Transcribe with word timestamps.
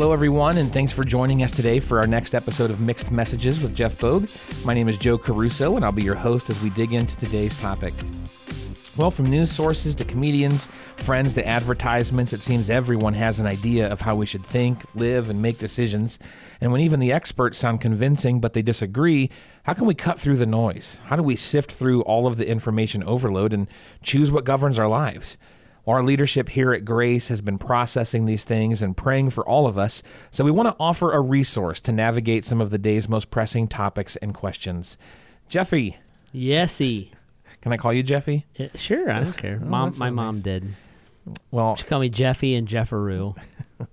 Hello, 0.00 0.14
everyone, 0.14 0.56
and 0.56 0.72
thanks 0.72 0.92
for 0.92 1.04
joining 1.04 1.42
us 1.42 1.50
today 1.50 1.78
for 1.78 1.98
our 1.98 2.06
next 2.06 2.34
episode 2.34 2.70
of 2.70 2.80
Mixed 2.80 3.10
Messages 3.10 3.62
with 3.62 3.74
Jeff 3.74 4.00
Bogue. 4.00 4.30
My 4.64 4.72
name 4.72 4.88
is 4.88 4.96
Joe 4.96 5.18
Caruso, 5.18 5.76
and 5.76 5.84
I'll 5.84 5.92
be 5.92 6.02
your 6.02 6.14
host 6.14 6.48
as 6.48 6.62
we 6.62 6.70
dig 6.70 6.94
into 6.94 7.14
today's 7.18 7.60
topic. 7.60 7.92
Well, 8.96 9.10
from 9.10 9.26
news 9.26 9.50
sources 9.52 9.94
to 9.96 10.06
comedians, 10.06 10.68
friends 10.96 11.34
to 11.34 11.46
advertisements, 11.46 12.32
it 12.32 12.40
seems 12.40 12.70
everyone 12.70 13.12
has 13.12 13.38
an 13.40 13.46
idea 13.46 13.92
of 13.92 14.00
how 14.00 14.16
we 14.16 14.24
should 14.24 14.42
think, 14.42 14.82
live, 14.94 15.28
and 15.28 15.42
make 15.42 15.58
decisions. 15.58 16.18
And 16.62 16.72
when 16.72 16.80
even 16.80 16.98
the 16.98 17.12
experts 17.12 17.58
sound 17.58 17.82
convincing 17.82 18.40
but 18.40 18.54
they 18.54 18.62
disagree, 18.62 19.28
how 19.64 19.74
can 19.74 19.84
we 19.84 19.94
cut 19.94 20.18
through 20.18 20.36
the 20.36 20.46
noise? 20.46 20.98
How 21.04 21.16
do 21.16 21.22
we 21.22 21.36
sift 21.36 21.70
through 21.70 22.00
all 22.04 22.26
of 22.26 22.38
the 22.38 22.48
information 22.48 23.04
overload 23.04 23.52
and 23.52 23.68
choose 24.02 24.32
what 24.32 24.46
governs 24.46 24.78
our 24.78 24.88
lives? 24.88 25.36
Our 25.86 26.02
leadership 26.02 26.50
here 26.50 26.72
at 26.72 26.84
Grace 26.84 27.28
has 27.28 27.40
been 27.40 27.58
processing 27.58 28.26
these 28.26 28.44
things 28.44 28.82
and 28.82 28.96
praying 28.96 29.30
for 29.30 29.46
all 29.46 29.66
of 29.66 29.76
us, 29.78 30.02
so 30.30 30.44
we 30.44 30.50
want 30.50 30.68
to 30.68 30.76
offer 30.78 31.12
a 31.12 31.20
resource 31.20 31.80
to 31.82 31.92
navigate 31.92 32.44
some 32.44 32.60
of 32.60 32.70
the 32.70 32.78
day's 32.78 33.08
most 33.08 33.30
pressing 33.30 33.66
topics 33.66 34.16
and 34.16 34.34
questions. 34.34 34.98
Jeffy. 35.48 35.96
Yesy. 36.34 37.10
Can 37.60 37.72
I 37.72 37.76
call 37.76 37.92
you 37.92 38.02
Jeffy? 38.02 38.46
Uh, 38.58 38.66
sure, 38.74 39.10
I 39.10 39.20
don't 39.20 39.36
care. 39.36 39.58
Oh, 39.62 39.66
mom, 39.66 39.94
my 39.98 40.08
so 40.08 40.14
mom 40.14 40.34
nice. 40.36 40.42
did. 40.42 40.74
Well, 41.50 41.76
She 41.76 41.84
called 41.84 42.02
me 42.02 42.08
Jeffy 42.08 42.54
and 42.54 42.66
Jefferoo. 42.66 43.36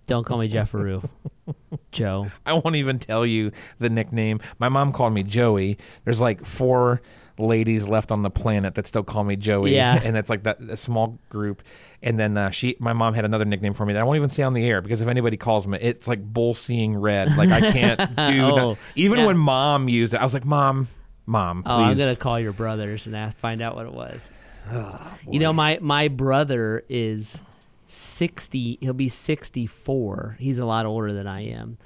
don't 0.07 0.23
call 0.25 0.37
me 0.37 0.49
Jefferoo. 0.49 1.07
Joe. 1.91 2.27
I 2.45 2.53
won't 2.53 2.75
even 2.75 2.99
tell 2.99 3.25
you 3.25 3.51
the 3.79 3.89
nickname. 3.89 4.39
My 4.59 4.69
mom 4.69 4.91
called 4.91 5.13
me 5.13 5.23
Joey. 5.23 5.77
There's 6.05 6.21
like 6.21 6.45
four 6.45 7.01
ladies 7.39 7.87
left 7.87 8.11
on 8.11 8.23
the 8.23 8.29
planet 8.29 8.75
that 8.75 8.87
still 8.87 9.03
call 9.03 9.23
me 9.23 9.35
Joey. 9.35 9.73
Yeah. 9.75 10.01
And 10.07 10.15
it's 10.15 10.29
like 10.29 10.43
that 10.43 10.59
a 10.61 10.77
small 10.77 11.19
group. 11.29 11.63
And 12.01 12.19
then 12.19 12.37
uh, 12.37 12.49
she, 12.49 12.77
my 12.79 12.93
mom 12.93 13.13
had 13.13 13.25
another 13.25 13.45
nickname 13.45 13.73
for 13.73 13.85
me 13.85 13.93
that 13.93 13.99
I 13.99 14.03
won't 14.03 14.17
even 14.17 14.29
say 14.29 14.43
on 14.43 14.53
the 14.53 14.65
air 14.65 14.81
because 14.81 15.01
if 15.01 15.07
anybody 15.07 15.35
calls 15.37 15.67
me, 15.67 15.77
it's 15.81 16.07
like 16.07 16.23
bull 16.23 16.53
seeing 16.53 16.95
red. 16.95 17.35
Like 17.35 17.49
I 17.49 17.71
can't 17.71 17.99
do. 18.15 18.45
Oh, 18.45 18.77
even 18.95 19.19
yeah. 19.19 19.25
when 19.25 19.37
mom 19.37 19.89
used 19.89 20.13
it, 20.13 20.17
I 20.21 20.23
was 20.23 20.33
like, 20.33 20.45
Mom, 20.45 20.87
Mom, 21.27 21.61
please. 21.63 21.69
Oh, 21.69 21.83
I'm 21.83 21.97
gonna 21.97 22.15
call 22.15 22.39
your 22.39 22.53
brothers 22.53 23.05
and 23.05 23.35
find 23.35 23.61
out 23.61 23.75
what 23.75 23.85
it 23.85 23.93
was. 23.93 24.31
you 25.29 25.39
know, 25.39 25.51
my 25.51 25.77
my 25.81 26.07
brother 26.07 26.83
is 26.87 27.43
sixty. 27.85 28.77
He'll 28.79 28.93
be 28.93 29.09
sixty 29.09 29.67
four. 29.67 30.37
He's 30.39 30.59
a 30.59 30.65
lot 30.65 30.85
older 30.85 31.11
than 31.11 31.27
I 31.27 31.47
am, 31.49 31.77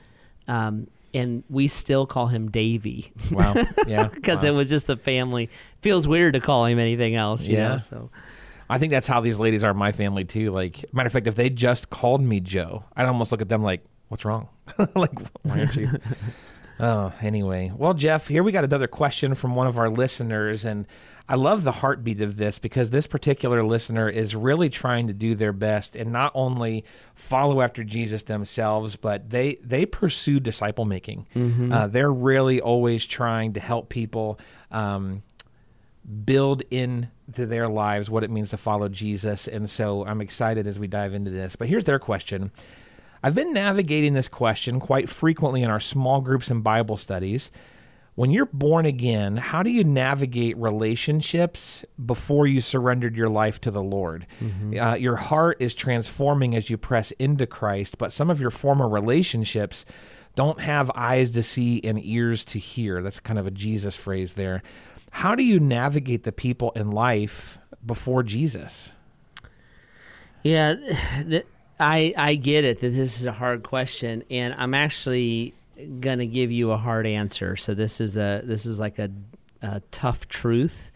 um, 0.48 0.88
and 1.14 1.44
we 1.50 1.68
still 1.68 2.06
call 2.06 2.28
him 2.28 2.50
Davy 2.50 3.12
wow. 3.32 3.54
Yeah. 3.88 4.08
because 4.08 4.44
wow. 4.44 4.50
it 4.50 4.52
was 4.54 4.70
just 4.70 4.88
the 4.88 4.98
family. 4.98 5.50
Feels 5.82 6.08
weird 6.08 6.34
to 6.34 6.40
call 6.40 6.66
him 6.66 6.80
anything 6.80 7.16
else. 7.16 7.46
You 7.48 7.58
Yeah. 7.58 7.68
Know? 7.70 7.78
So 7.78 8.10
I 8.70 8.78
think 8.78 8.92
that's 8.92 9.08
how 9.08 9.20
these 9.20 9.38
ladies 9.38 9.64
are 9.66 9.72
in 9.72 9.78
my 9.78 9.92
family 9.92 10.24
too. 10.24 10.52
Like, 10.52 10.86
matter 10.94 11.08
of 11.08 11.14
fact, 11.14 11.28
if 11.28 11.36
they 11.36 11.50
just 11.50 11.90
called 11.90 12.22
me 12.22 12.40
Joe, 12.40 12.86
I'd 12.96 13.06
almost 13.06 13.32
look 13.32 13.42
at 13.42 13.50
them 13.50 13.64
like, 13.64 13.84
"What's 14.08 14.24
wrong? 14.24 14.48
like, 14.96 15.12
why 15.44 15.60
aren't 15.60 15.76
you?" 15.76 15.90
oh, 16.80 17.12
anyway. 17.22 17.74
Well, 17.76 17.94
Jeff, 17.94 18.30
here 18.30 18.44
we 18.44 18.54
got 18.54 18.64
another 18.64 18.88
question 18.88 19.36
from 19.36 19.56
one 19.56 19.68
of 19.68 19.78
our 19.78 19.90
listeners, 19.90 20.64
and 20.64 20.88
I 21.30 21.36
love 21.36 21.64
the 21.64 21.72
heartbeat 21.72 22.22
of 22.22 22.38
this 22.38 22.60
because 22.60 22.90
this 22.90 23.08
particular 23.08 23.64
listener 23.64 24.10
is 24.10 24.36
really 24.36 24.70
trying 24.70 25.08
to 25.08 25.14
do 25.14 25.34
their 25.36 25.54
best 25.54 25.96
and 25.96 26.12
not 26.12 26.32
only 26.36 26.84
follow 27.14 27.62
after 27.62 27.84
Jesus 27.84 28.24
themselves, 28.24 28.96
but 28.96 29.30
they 29.30 29.56
they 29.64 29.86
pursue 29.86 30.40
disciple 30.40 30.86
making. 30.86 31.28
Uh, 31.72 31.88
they're 31.88 32.12
really 32.12 32.60
always 32.60 33.06
trying 33.06 33.54
to 33.54 33.60
help 33.60 33.90
people. 33.90 34.40
Um, 34.72 35.24
build 36.26 36.64
into 36.72 37.10
their 37.46 37.70
lives 37.70 38.10
what 38.10 38.24
it 38.24 38.32
means 38.32 38.50
to 38.50 38.58
follow 38.58 38.90
Jesus. 38.90 39.48
And 39.48 39.70
so 39.70 40.04
I'm 40.06 40.20
excited 40.20 40.66
as 40.66 40.80
we 40.80 40.88
dive 40.88 41.14
into 41.14 41.30
this. 41.30 41.56
But 41.56 41.68
here's 41.68 41.84
their 41.86 42.00
question. 42.00 42.52
I've 43.24 43.36
been 43.36 43.54
navigating 43.54 44.14
this 44.14 44.28
question 44.28 44.80
quite 44.80 45.10
frequently 45.10 45.62
in 45.62 45.70
our 45.70 45.80
small 45.80 46.22
groups 46.22 46.50
and 46.50 46.64
Bible 46.64 46.98
studies. 46.98 47.52
When 48.22 48.30
you're 48.30 48.46
born 48.46 48.86
again, 48.86 49.38
how 49.38 49.64
do 49.64 49.72
you 49.72 49.84
navigate 49.84 50.56
relationships 50.56 51.84
before 52.06 52.46
you 52.46 52.62
surrendered 52.62 53.16
your 53.16 53.30
life 53.30 53.60
to 53.62 53.72
the 53.72 53.82
Lord? 53.82 54.28
Uh, 54.80 54.94
your 54.94 55.16
heart 55.16 55.58
is 55.60 55.74
transforming 55.74 56.56
as 56.56 56.70
you 56.70 56.78
press 56.78 57.10
into 57.14 57.48
Christ, 57.48 57.98
but 57.98 58.14
some 58.14 58.30
of 58.30 58.40
your 58.40 58.52
former 58.52 58.88
relationships 58.88 59.88
don't 60.36 60.62
have 60.62 60.92
eyes 60.94 61.32
to 61.32 61.42
see 61.42 61.82
and 61.84 62.00
ears 62.06 62.46
to 62.46 62.60
hear. 62.60 63.02
That's 63.02 63.20
kind 63.20 63.40
of 63.40 63.48
a 63.48 63.52
Jesus 63.52 63.98
phrase 63.98 64.36
there. 64.36 64.62
How 65.10 65.34
do 65.34 65.42
you 65.42 65.60
navigate 65.60 66.22
the 66.24 66.32
people 66.32 66.74
in 66.76 66.92
life 66.92 67.58
before 67.84 68.22
Jesus? 68.22 68.94
Yeah, 70.44 70.76
th- 71.28 71.48
I 71.80 72.14
I 72.16 72.36
get 72.36 72.66
it 72.66 72.82
that 72.82 72.90
this 72.90 73.20
is 73.20 73.26
a 73.26 73.32
hard 73.32 73.64
question, 73.64 74.24
and 74.30 74.54
I'm 74.60 74.76
actually 74.76 75.56
gonna 76.00 76.26
give 76.26 76.52
you 76.52 76.72
a 76.72 76.78
hard 76.78 77.06
answer. 77.08 77.56
So 77.56 77.74
this 77.74 78.02
is 78.02 78.18
a 78.18 78.42
this 78.44 78.66
is 78.66 78.80
like 78.80 79.00
a, 79.00 79.10
a 79.62 79.82
tough 79.92 80.28
truth. 80.28 80.92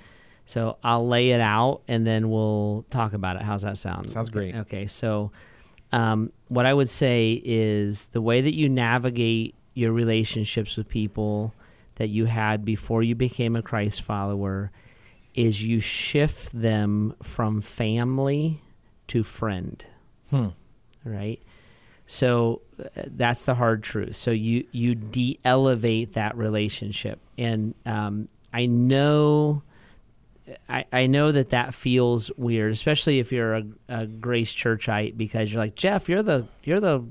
So 0.45 0.77
I'll 0.83 1.07
lay 1.07 1.31
it 1.31 1.41
out, 1.41 1.81
and 1.87 2.05
then 2.05 2.29
we'll 2.29 2.85
talk 2.89 3.13
about 3.13 3.35
it. 3.35 3.41
How's 3.41 3.63
that 3.63 3.77
sound? 3.77 4.11
Sounds 4.11 4.29
great. 4.29 4.55
Okay, 4.55 4.85
so 4.85 5.31
um, 5.91 6.31
what 6.49 6.65
I 6.65 6.73
would 6.73 6.89
say 6.89 7.41
is 7.43 8.07
the 8.07 8.21
way 8.21 8.41
that 8.41 8.53
you 8.53 8.69
navigate 8.69 9.55
your 9.73 9.91
relationships 9.91 10.77
with 10.77 10.87
people 10.87 11.53
that 11.95 12.09
you 12.09 12.25
had 12.25 12.65
before 12.65 13.01
you 13.01 13.15
became 13.15 13.55
a 13.55 13.61
Christ 13.61 14.01
follower 14.01 14.71
is 15.33 15.65
you 15.65 15.79
shift 15.79 16.51
them 16.59 17.15
from 17.21 17.61
family 17.61 18.61
to 19.07 19.23
friend. 19.23 19.85
Hmm. 20.29 20.49
Right? 21.03 21.41
So 22.05 22.61
uh, 22.79 23.03
that's 23.07 23.43
the 23.43 23.55
hard 23.55 23.83
truth. 23.83 24.15
So 24.15 24.31
you 24.31 24.65
you 24.71 24.95
de-elevate 24.95 26.13
that 26.13 26.37
relationship, 26.37 27.19
and 27.37 27.73
um, 27.85 28.27
I 28.53 28.65
know. 28.65 29.63
I, 30.69 30.85
I 30.93 31.07
know 31.07 31.31
that 31.31 31.49
that 31.49 31.73
feels 31.73 32.29
weird, 32.37 32.71
especially 32.71 33.17
if 33.17 33.31
you're 33.31 33.55
a, 33.55 33.63
a 33.89 34.05
Grace 34.05 34.53
Churchite, 34.53 35.17
because 35.17 35.51
you're 35.51 35.59
like 35.59 35.73
Jeff, 35.73 36.07
you're 36.07 36.21
the 36.21 36.47
you're 36.63 36.79
the 36.79 37.03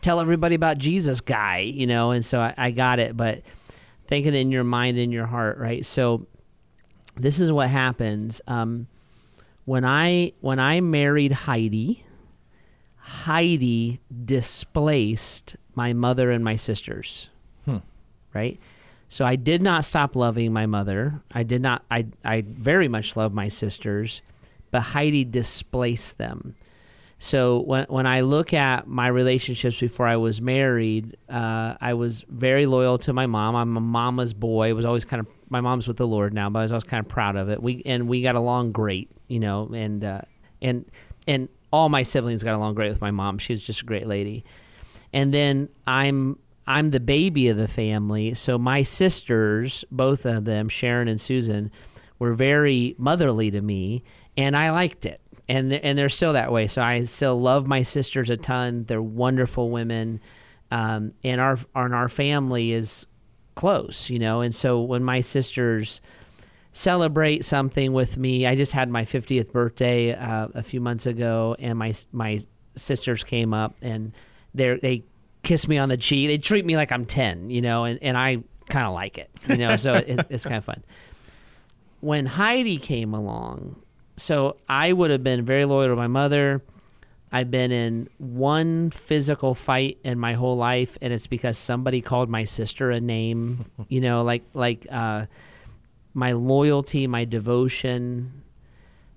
tell 0.00 0.20
everybody 0.20 0.54
about 0.54 0.78
Jesus 0.78 1.20
guy, 1.20 1.58
you 1.58 1.86
know, 1.86 2.10
and 2.10 2.24
so 2.24 2.40
I, 2.40 2.54
I 2.56 2.70
got 2.70 2.98
it. 2.98 3.16
But 3.16 3.42
thinking 4.06 4.34
in 4.34 4.50
your 4.50 4.64
mind 4.64 4.98
and 4.98 5.12
your 5.12 5.26
heart, 5.26 5.58
right? 5.58 5.84
So 5.84 6.26
this 7.16 7.40
is 7.40 7.52
what 7.52 7.68
happens 7.68 8.40
um, 8.46 8.86
when 9.64 9.84
I 9.84 10.32
when 10.40 10.58
I 10.58 10.80
married 10.80 11.32
Heidi. 11.32 12.04
Heidi 13.04 14.00
displaced 14.24 15.56
my 15.74 15.92
mother 15.92 16.30
and 16.30 16.44
my 16.44 16.54
sisters, 16.54 17.30
Hmm. 17.64 17.78
right? 18.32 18.58
So 19.08 19.24
I 19.24 19.36
did 19.36 19.60
not 19.60 19.84
stop 19.84 20.16
loving 20.16 20.52
my 20.52 20.66
mother. 20.66 21.20
I 21.32 21.42
did 21.42 21.60
not. 21.62 21.82
I 21.90 22.06
I 22.24 22.44
very 22.46 22.88
much 22.88 23.16
love 23.16 23.34
my 23.34 23.48
sisters, 23.48 24.22
but 24.70 24.80
Heidi 24.80 25.24
displaced 25.24 26.16
them. 26.18 26.54
So 27.18 27.60
when 27.60 27.84
when 27.88 28.06
I 28.06 28.20
look 28.22 28.54
at 28.54 28.86
my 28.86 29.08
relationships 29.08 29.78
before 29.78 30.06
I 30.06 30.16
was 30.16 30.40
married, 30.40 31.16
uh, 31.28 31.74
I 31.80 31.94
was 31.94 32.24
very 32.28 32.66
loyal 32.66 32.98
to 32.98 33.12
my 33.12 33.26
mom. 33.26 33.54
I'm 33.54 33.76
a 33.76 33.80
mama's 33.80 34.32
boy. 34.32 34.70
I 34.70 34.72
was 34.72 34.84
always 34.84 35.04
kind 35.04 35.20
of 35.20 35.26
my 35.50 35.60
mom's 35.60 35.86
with 35.88 35.98
the 35.98 36.06
Lord 36.06 36.32
now, 36.32 36.48
but 36.48 36.60
I 36.60 36.62
was 36.62 36.72
always 36.72 36.84
kind 36.84 37.04
of 37.04 37.08
proud 37.08 37.36
of 37.36 37.48
it. 37.50 37.62
We 37.62 37.82
and 37.84 38.08
we 38.08 38.22
got 38.22 38.34
along 38.36 38.72
great, 38.72 39.10
you 39.28 39.40
know, 39.40 39.68
and 39.74 40.02
uh, 40.04 40.22
and 40.62 40.84
and 41.28 41.48
all 41.72 41.88
my 41.88 42.02
siblings 42.02 42.42
got 42.42 42.54
along 42.54 42.74
great 42.74 42.90
with 42.90 43.00
my 43.00 43.10
mom. 43.10 43.38
She 43.38 43.52
was 43.52 43.62
just 43.64 43.82
a 43.82 43.84
great 43.84 44.06
lady. 44.06 44.44
And 45.12 45.32
then 45.32 45.68
I'm 45.86 46.38
I'm 46.66 46.90
the 46.90 47.00
baby 47.00 47.48
of 47.48 47.56
the 47.56 47.66
family, 47.66 48.34
so 48.34 48.56
my 48.56 48.82
sisters, 48.82 49.84
both 49.90 50.24
of 50.24 50.44
them, 50.44 50.68
Sharon 50.68 51.08
and 51.08 51.20
Susan, 51.20 51.72
were 52.20 52.34
very 52.34 52.94
motherly 52.98 53.50
to 53.50 53.60
me, 53.60 54.04
and 54.36 54.56
I 54.56 54.70
liked 54.70 55.04
it. 55.04 55.20
And 55.48 55.72
and 55.72 55.98
they're 55.98 56.08
still 56.08 56.34
that 56.34 56.52
way. 56.52 56.68
So 56.68 56.80
I 56.80 57.02
still 57.04 57.40
love 57.40 57.66
my 57.66 57.82
sisters 57.82 58.30
a 58.30 58.36
ton. 58.36 58.84
They're 58.84 59.02
wonderful 59.02 59.70
women, 59.70 60.20
um, 60.70 61.12
and 61.24 61.40
our 61.40 61.58
and 61.74 61.94
our 61.94 62.08
family 62.08 62.72
is 62.72 63.06
close, 63.54 64.08
you 64.08 64.18
know. 64.18 64.40
And 64.40 64.54
so 64.54 64.80
when 64.80 65.02
my 65.02 65.20
sisters 65.20 66.00
celebrate 66.72 67.44
something 67.44 67.92
with 67.92 68.16
me, 68.16 68.46
I 68.46 68.56
just 68.56 68.72
had 68.72 68.88
my 68.88 69.04
50th 69.04 69.52
birthday 69.52 70.14
uh, 70.14 70.48
a 70.54 70.62
few 70.62 70.80
months 70.80 71.06
ago, 71.06 71.54
and 71.58 71.78
my 71.78 71.92
my 72.12 72.38
sisters 72.74 73.22
came 73.22 73.52
up 73.52 73.76
and 73.82 74.12
they 74.54 74.78
they 74.78 75.02
kiss 75.42 75.68
me 75.68 75.78
on 75.78 75.88
the 75.88 75.96
cheek. 75.96 76.28
They 76.28 76.38
treat 76.38 76.64
me 76.64 76.76
like 76.76 76.90
I'm 76.90 77.04
10, 77.04 77.50
you 77.50 77.60
know, 77.60 77.84
and, 77.84 78.02
and 78.02 78.16
I 78.16 78.38
kind 78.68 78.86
of 78.86 78.94
like 78.94 79.18
it, 79.18 79.30
you 79.48 79.56
know, 79.56 79.76
so 79.76 79.92
it's, 79.94 80.24
it's 80.30 80.44
kind 80.44 80.56
of 80.56 80.64
fun. 80.64 80.82
When 82.00 82.26
Heidi 82.26 82.78
came 82.78 83.12
along, 83.14 83.76
so 84.16 84.56
I 84.68 84.92
would 84.92 85.10
have 85.10 85.22
been 85.22 85.44
very 85.44 85.64
loyal 85.64 85.88
to 85.88 85.96
my 85.96 86.06
mother. 86.06 86.62
I've 87.30 87.50
been 87.50 87.72
in 87.72 88.08
one 88.18 88.90
physical 88.90 89.54
fight 89.54 89.98
in 90.04 90.18
my 90.18 90.34
whole 90.34 90.56
life, 90.56 90.98
and 91.00 91.12
it's 91.12 91.26
because 91.26 91.56
somebody 91.56 92.02
called 92.02 92.28
my 92.28 92.44
sister 92.44 92.90
a 92.90 93.00
name, 93.00 93.66
you 93.88 94.00
know, 94.00 94.22
like 94.22 94.42
like 94.52 94.86
uh, 94.90 95.26
my 96.14 96.32
loyalty, 96.32 97.06
my 97.06 97.24
devotion. 97.24 98.42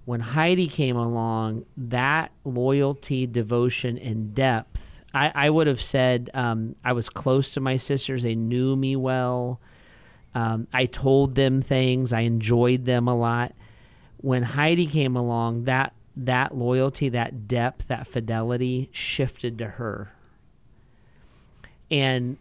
When 0.05 0.19
Heidi 0.19 0.67
came 0.67 0.95
along, 0.95 1.65
that 1.75 2.31
loyalty, 2.43 3.25
devotion, 3.25 3.97
and 3.97 4.35
depth 4.35 4.95
I, 5.15 5.31
I 5.33 5.49
would 5.49 5.67
have 5.67 5.81
said 5.81 6.29
um, 6.33 6.75
I 6.83 6.91
was 6.91 7.09
close 7.09 7.53
to 7.53 7.61
my 7.61 7.77
sisters. 7.77 8.23
They 8.23 8.35
knew 8.35 8.75
me 8.75 8.97
well. 8.97 9.61
Um, 10.35 10.67
I 10.73 10.87
told 10.87 11.35
them 11.35 11.61
things. 11.61 12.11
I 12.11 12.21
enjoyed 12.21 12.83
them 12.83 13.07
a 13.07 13.15
lot. 13.15 13.53
When 14.17 14.43
Heidi 14.43 14.85
came 14.85 15.15
along, 15.15 15.63
that 15.63 15.93
that 16.17 16.55
loyalty, 16.55 17.09
that 17.09 17.47
depth, 17.47 17.87
that 17.87 18.07
fidelity 18.07 18.89
shifted 18.91 19.57
to 19.59 19.67
her. 19.67 20.11
And 21.89 22.37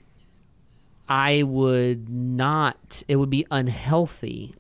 I 1.09 1.43
would 1.43 2.09
not, 2.09 3.03
it 3.09 3.17
would 3.17 3.31
be 3.31 3.47
unhealthy 3.51 4.55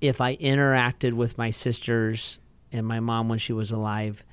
if 0.00 0.20
I 0.20 0.36
interacted 0.36 1.14
with 1.14 1.36
my 1.36 1.50
sisters 1.50 2.38
and 2.70 2.86
my 2.86 3.00
mom 3.00 3.28
when 3.28 3.38
she 3.38 3.52
was 3.52 3.72
alive 3.72 4.24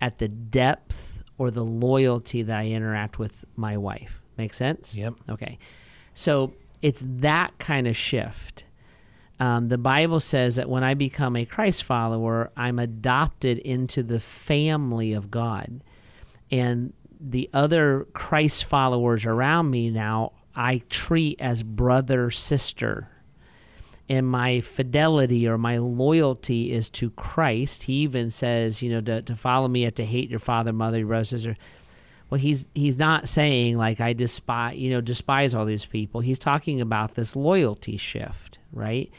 at 0.00 0.18
the 0.18 0.28
depth 0.28 1.22
or 1.38 1.50
the 1.50 1.64
loyalty 1.64 2.42
that 2.42 2.58
I 2.58 2.66
interact 2.68 3.18
with 3.18 3.44
my 3.56 3.76
wife. 3.76 4.22
Make 4.36 4.54
sense? 4.54 4.96
Yep. 4.96 5.14
Okay. 5.28 5.58
So 6.14 6.52
it's 6.82 7.04
that 7.06 7.58
kind 7.58 7.86
of 7.86 7.96
shift. 7.96 8.64
Um, 9.38 9.68
the 9.68 9.78
Bible 9.78 10.20
says 10.20 10.56
that 10.56 10.68
when 10.68 10.84
I 10.84 10.94
become 10.94 11.34
a 11.34 11.46
Christ 11.46 11.82
follower, 11.84 12.50
I'm 12.56 12.78
adopted 12.78 13.58
into 13.58 14.02
the 14.02 14.20
family 14.20 15.14
of 15.14 15.30
God. 15.30 15.82
And 16.50 16.92
the 17.18 17.48
other 17.52 18.06
Christ 18.12 18.64
followers 18.64 19.24
around 19.24 19.70
me 19.70 19.90
now, 19.90 20.32
I 20.54 20.82
treat 20.88 21.40
as 21.40 21.62
brother, 21.62 22.30
sister. 22.30 23.08
And 24.08 24.26
my 24.26 24.60
fidelity 24.60 25.46
or 25.46 25.56
my 25.56 25.78
loyalty 25.78 26.72
is 26.72 26.90
to 26.90 27.10
Christ. 27.10 27.84
He 27.84 27.94
even 27.94 28.30
says, 28.30 28.82
you 28.82 28.90
know, 28.90 29.00
to, 29.02 29.22
to 29.22 29.36
follow 29.36 29.68
me, 29.68 29.80
you 29.80 29.86
have 29.86 29.94
to 29.96 30.04
hate 30.04 30.28
your 30.28 30.40
father, 30.40 30.72
mother, 30.72 30.98
your 30.98 31.06
brother, 31.06 31.24
sister. 31.24 31.56
Well, 32.28 32.40
he's 32.40 32.66
he's 32.74 32.98
not 32.98 33.28
saying 33.28 33.76
like 33.76 34.00
I 34.00 34.12
despise, 34.12 34.78
you 34.78 34.90
know, 34.90 35.00
despise 35.00 35.54
all 35.54 35.64
these 35.64 35.84
people. 35.84 36.20
He's 36.20 36.38
talking 36.38 36.80
about 36.80 37.14
this 37.14 37.34
loyalty 37.34 37.96
shift, 37.96 38.58
right? 38.72 39.10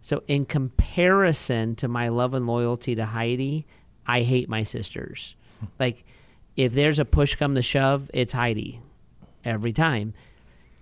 So, 0.00 0.22
in 0.28 0.46
comparison 0.46 1.74
to 1.76 1.88
my 1.88 2.08
love 2.08 2.34
and 2.34 2.46
loyalty 2.46 2.94
to 2.94 3.06
Heidi, 3.06 3.66
I 4.06 4.20
hate 4.22 4.48
my 4.48 4.62
sisters. 4.62 5.34
Hmm. 5.58 5.66
like, 5.80 6.04
if 6.56 6.72
there's 6.72 6.98
a 6.98 7.04
push 7.04 7.34
come 7.34 7.54
to 7.54 7.62
shove, 7.62 8.10
it's 8.14 8.32
Heidi 8.32 8.80
every 9.44 9.72
time. 9.72 10.14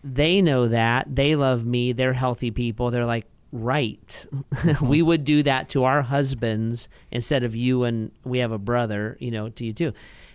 They 0.04 0.40
know 0.42 0.68
that. 0.68 1.14
They 1.14 1.34
love 1.34 1.64
me. 1.64 1.92
They're 1.92 2.12
healthy 2.12 2.50
people. 2.50 2.90
They're 2.90 3.06
like, 3.06 3.26
right. 3.50 4.26
we 4.82 5.02
would 5.02 5.24
do 5.24 5.42
that 5.42 5.70
to 5.70 5.84
our 5.84 6.02
husbands 6.02 6.88
instead 7.10 7.42
of 7.42 7.56
you 7.56 7.84
and 7.84 8.12
we 8.22 8.38
have 8.38 8.52
a 8.52 8.58
brother, 8.58 9.16
you 9.18 9.30
know, 9.30 9.48
to 9.48 9.64
you 9.64 9.72
too. 9.72 9.92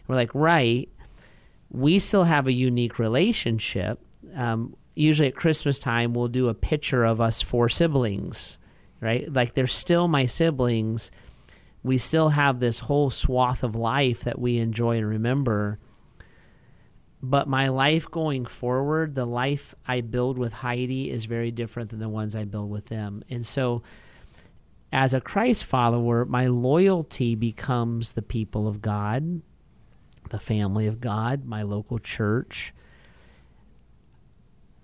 We're 0.07 0.16
like, 0.16 0.33
right. 0.33 0.89
We 1.69 2.00
still 2.00 2.24
have 2.24 2.48
a 2.48 2.51
unique 2.51 3.00
relationship. 3.00 4.00
Um, 4.36 4.75
usually 4.95 5.27
at 5.27 5.36
Christmas 5.36 5.80
time, 5.80 6.13
we'll 6.13 6.27
do 6.27 6.50
a 6.50 6.54
picture 6.54 7.06
of 7.06 7.21
us 7.21 7.42
four 7.42 7.69
siblings 7.69 8.60
right? 9.01 9.31
Like 9.31 9.54
they're 9.54 9.68
still 9.68 10.07
my 10.07 10.25
siblings. 10.25 11.12
We 11.83 11.98
still 11.98 12.30
have 12.30 12.60
this 12.60 12.80
whole 12.80 13.10
swath 13.10 13.63
of 13.63 13.75
life 13.75 14.21
that 14.21 14.39
we 14.39 14.57
enjoy 14.57 14.98
and 14.98 15.07
remember. 15.07 15.80
But 17.21 17.48
my 17.48 17.68
life 17.68 18.10
going 18.10 18.45
forward, 18.45 19.16
the 19.16 19.25
life 19.25 19.75
I 19.86 20.01
build 20.01 20.38
with 20.38 20.54
Heidi 20.54 21.10
is 21.10 21.25
very 21.25 21.51
different 21.51 21.89
than 21.89 22.00
the 22.00 22.07
ones 22.07 22.36
I 22.36 22.45
build 22.45 22.69
with 22.69 22.86
them. 22.86 23.24
And 23.30 23.45
so, 23.45 23.83
as 24.94 25.13
a 25.13 25.19
Christ 25.19 25.66
follower, 25.66 26.24
my 26.25 26.48
loyalty 26.48 27.36
becomes 27.36 28.13
the 28.13 28.21
people 28.21 28.68
of 28.68 28.81
God, 28.81 29.42
the 30.30 30.39
family 30.39 30.88
of 30.88 31.01
God, 31.01 31.45
my 31.45 31.62
local 31.62 32.00
church. 32.00 32.74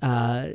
Uh, 0.01 0.49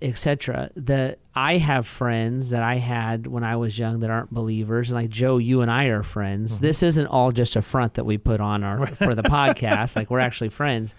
etc. 0.00 0.70
The 0.74 1.16
I 1.34 1.56
have 1.58 1.86
friends 1.86 2.50
that 2.50 2.62
I 2.62 2.76
had 2.76 3.26
when 3.26 3.42
I 3.42 3.56
was 3.56 3.78
young 3.78 4.00
that 4.00 4.10
aren't 4.10 4.32
believers, 4.32 4.90
and 4.90 5.00
like 5.00 5.10
Joe, 5.10 5.38
you 5.38 5.62
and 5.62 5.70
I 5.70 5.86
are 5.86 6.02
friends. 6.02 6.56
Mm-hmm. 6.56 6.64
This 6.64 6.82
isn't 6.82 7.06
all 7.06 7.32
just 7.32 7.56
a 7.56 7.62
front 7.62 7.94
that 7.94 8.04
we 8.04 8.18
put 8.18 8.40
on 8.40 8.62
our 8.62 8.86
for 8.86 9.14
the 9.14 9.22
podcast. 9.24 9.96
Like 9.96 10.10
we're 10.10 10.20
actually 10.20 10.50
friends. 10.50 10.94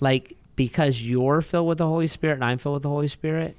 Like 0.00 0.36
because 0.56 1.02
you're 1.02 1.40
filled 1.40 1.68
with 1.68 1.78
the 1.78 1.86
Holy 1.86 2.06
Spirit 2.06 2.34
and 2.34 2.44
I'm 2.44 2.58
filled 2.58 2.74
with 2.74 2.82
the 2.82 2.88
Holy 2.88 3.08
Spirit, 3.08 3.56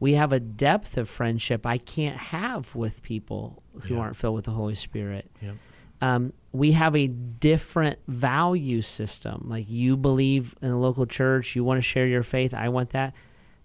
we 0.00 0.14
have 0.14 0.32
a 0.32 0.40
depth 0.40 0.96
of 0.96 1.08
friendship 1.08 1.66
I 1.66 1.78
can't 1.78 2.16
have 2.16 2.74
with 2.74 3.02
people 3.02 3.62
who 3.86 3.94
yeah. 3.94 4.00
aren't 4.00 4.16
filled 4.16 4.34
with 4.34 4.44
the 4.44 4.50
Holy 4.52 4.74
Spirit. 4.74 5.30
Yep. 5.40 5.56
Um, 6.00 6.32
we 6.52 6.72
have 6.72 6.94
a 6.94 7.06
different 7.06 7.98
value 8.08 8.82
system. 8.82 9.46
Like 9.48 9.68
you 9.68 9.96
believe 9.96 10.54
in 10.60 10.70
a 10.70 10.78
local 10.78 11.06
church, 11.06 11.56
you 11.56 11.64
want 11.64 11.78
to 11.78 11.82
share 11.82 12.06
your 12.06 12.22
faith. 12.22 12.52
I 12.52 12.68
want 12.68 12.90
that 12.90 13.14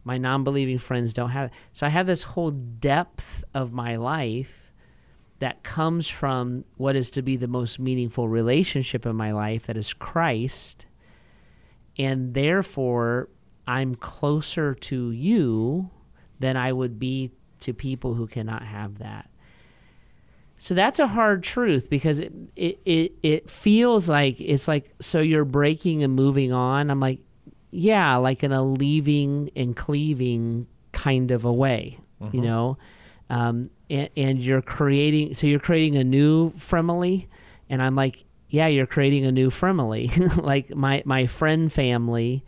my 0.04 0.18
non 0.18 0.44
believing 0.44 0.77
friends 0.77 1.13
don't 1.13 1.30
have 1.30 1.48
it. 1.48 1.54
So 1.71 1.86
I 1.86 1.89
have 1.89 2.07
this 2.07 2.24
whole 2.24 2.51
depth 2.51 3.44
of 3.54 3.71
my 3.71 3.95
life 3.95 4.74
that 5.39 5.63
comes 5.63 6.07
from 6.07 6.66
what 6.77 6.95
is 6.95 7.12
to 7.12 7.21
be 7.21 7.36
the 7.36 7.48
most 7.48 7.80
meaningful 7.80 8.27
relationship 8.27 9.06
in 9.06 9.16
my 9.16 9.31
life 9.31 9.68
that 9.68 9.77
is 9.77 9.94
Christ. 9.94 10.86
And 12.00 12.34
therefore, 12.34 13.30
I'm 13.68 13.94
closer 13.94 14.74
to 14.74 15.12
you 15.12 15.92
than 16.40 16.57
I 16.57 16.72
would 16.72 16.98
be 16.98 17.31
to 17.60 17.74
people 17.74 18.16
who 18.16 18.25
cannot 18.25 18.63
have 18.63 19.00
that. 19.00 19.30
So 20.57 20.74
that's 20.74 21.00
a 21.00 21.07
hard 21.07 21.44
truth 21.44 21.90
because 21.90 22.19
it, 22.19 22.34
it, 22.56 22.80
it, 22.86 23.12
it 23.22 23.50
feels 23.50 24.10
like 24.10 24.42
it's 24.42 24.68
like, 24.68 24.94
so 25.00 25.19
you're 25.22 25.46
breaking 25.46 26.04
and 26.04 26.13
moving 26.13 26.51
on. 26.51 26.90
I'm 26.90 27.00
like, 27.00 27.19
yeah, 27.72 28.16
like 28.18 28.44
in 28.44 28.52
a 28.52 28.63
leaving 28.63 29.52
and 29.56 29.75
cleaving 29.75 30.68
kind 30.92 31.31
of 31.31 31.45
a 31.45 31.54
way, 31.54 32.00
mm-hmm. 32.22 32.36
you 32.36 32.42
know. 32.42 32.78
Um, 33.30 33.69
and, 33.90 34.10
and, 34.18 34.40
you're 34.40 34.62
creating, 34.62 35.36
so 35.36 35.45
you're 35.45 35.60
creating 35.60 35.95
a 35.98 36.04
new 36.04 36.50
Fremily, 36.52 37.28
and 37.69 37.80
I'm 37.80 37.95
like, 37.95 38.25
yeah, 38.50 38.68
you're 38.68 38.88
creating 38.88 39.25
a 39.25 39.31
new 39.31 39.50
family. 39.50 40.12
like 40.38 40.75
my 40.75 41.04
my 41.06 41.28
friend 41.28 41.72
family 41.72 42.44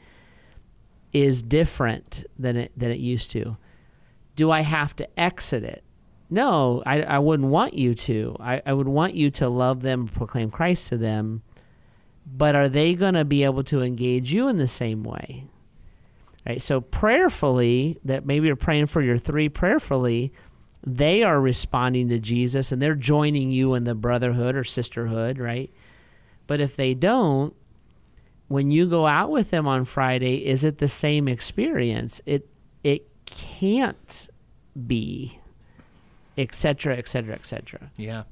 is 1.13 1.42
different 1.44 2.26
than 2.37 2.57
it 2.57 2.71
than 2.76 2.92
it 2.92 2.99
used 2.99 3.31
to. 3.31 3.57
Do 4.35 4.49
I 4.52 4.61
have 4.61 4.95
to 4.97 5.19
exit 5.19 5.64
it? 5.64 5.83
No, 6.30 6.81
I, 6.85 7.02
I 7.02 7.19
wouldn't 7.19 7.49
want 7.49 7.73
you 7.73 7.94
to. 7.94 8.37
I, 8.40 8.61
I 8.66 8.71
would 8.71 8.87
want 8.87 9.14
you 9.14 9.30
to 9.31 9.49
love 9.49 9.81
them, 9.81 10.07
proclaim 10.07 10.49
Christ 10.49 10.87
to 10.87 10.97
them, 10.97 11.42
but 12.26 12.56
are 12.56 12.69
they 12.69 12.95
going 12.95 13.16
to 13.16 13.26
be 13.26 13.44
able 13.44 13.66
to 13.66 13.81
engage 13.81 14.31
you 14.31 14.47
in 14.47 14.56
the 14.56 14.68
same 14.68 15.04
way? 15.04 15.44
Right. 16.47 16.61
So 16.61 16.80
prayerfully, 16.80 17.99
that 18.06 18.26
maybe 18.26 18.47
you're 18.47 18.56
praying 18.56 18.85
for 18.85 19.02
your 19.02 19.18
three 19.18 19.49
prayerfully, 19.49 20.31
they 20.83 21.21
are 21.21 21.40
responding 21.40 22.07
to 22.09 22.18
Jesus 22.18 22.71
and 22.71 22.81
they're 22.81 22.95
joining 22.95 23.52
you 23.52 23.73
in 23.76 23.83
the 23.83 23.94
brotherhood 23.94 24.56
or 24.56 24.64
sisterhood, 24.64 25.37
right? 25.37 25.69
But 26.52 26.60
if 26.60 26.76
they 26.76 26.94
don't, 26.94 27.56
when 28.50 28.72
you 28.72 28.86
go 28.86 29.08
out 29.08 29.31
with 29.31 29.52
them 29.52 29.70
on 29.70 29.86
Friday, 29.86 30.46
is 30.46 30.66
it 30.66 30.80
the 30.80 30.90
same 30.90 31.30
experience? 31.30 32.20
It 32.26 32.46
it 32.84 33.08
can't 33.26 34.30
be, 34.86 35.40
etc., 36.38 36.98
etc., 36.98 37.36
etc. 37.36 37.90
Yeah. 37.96 38.24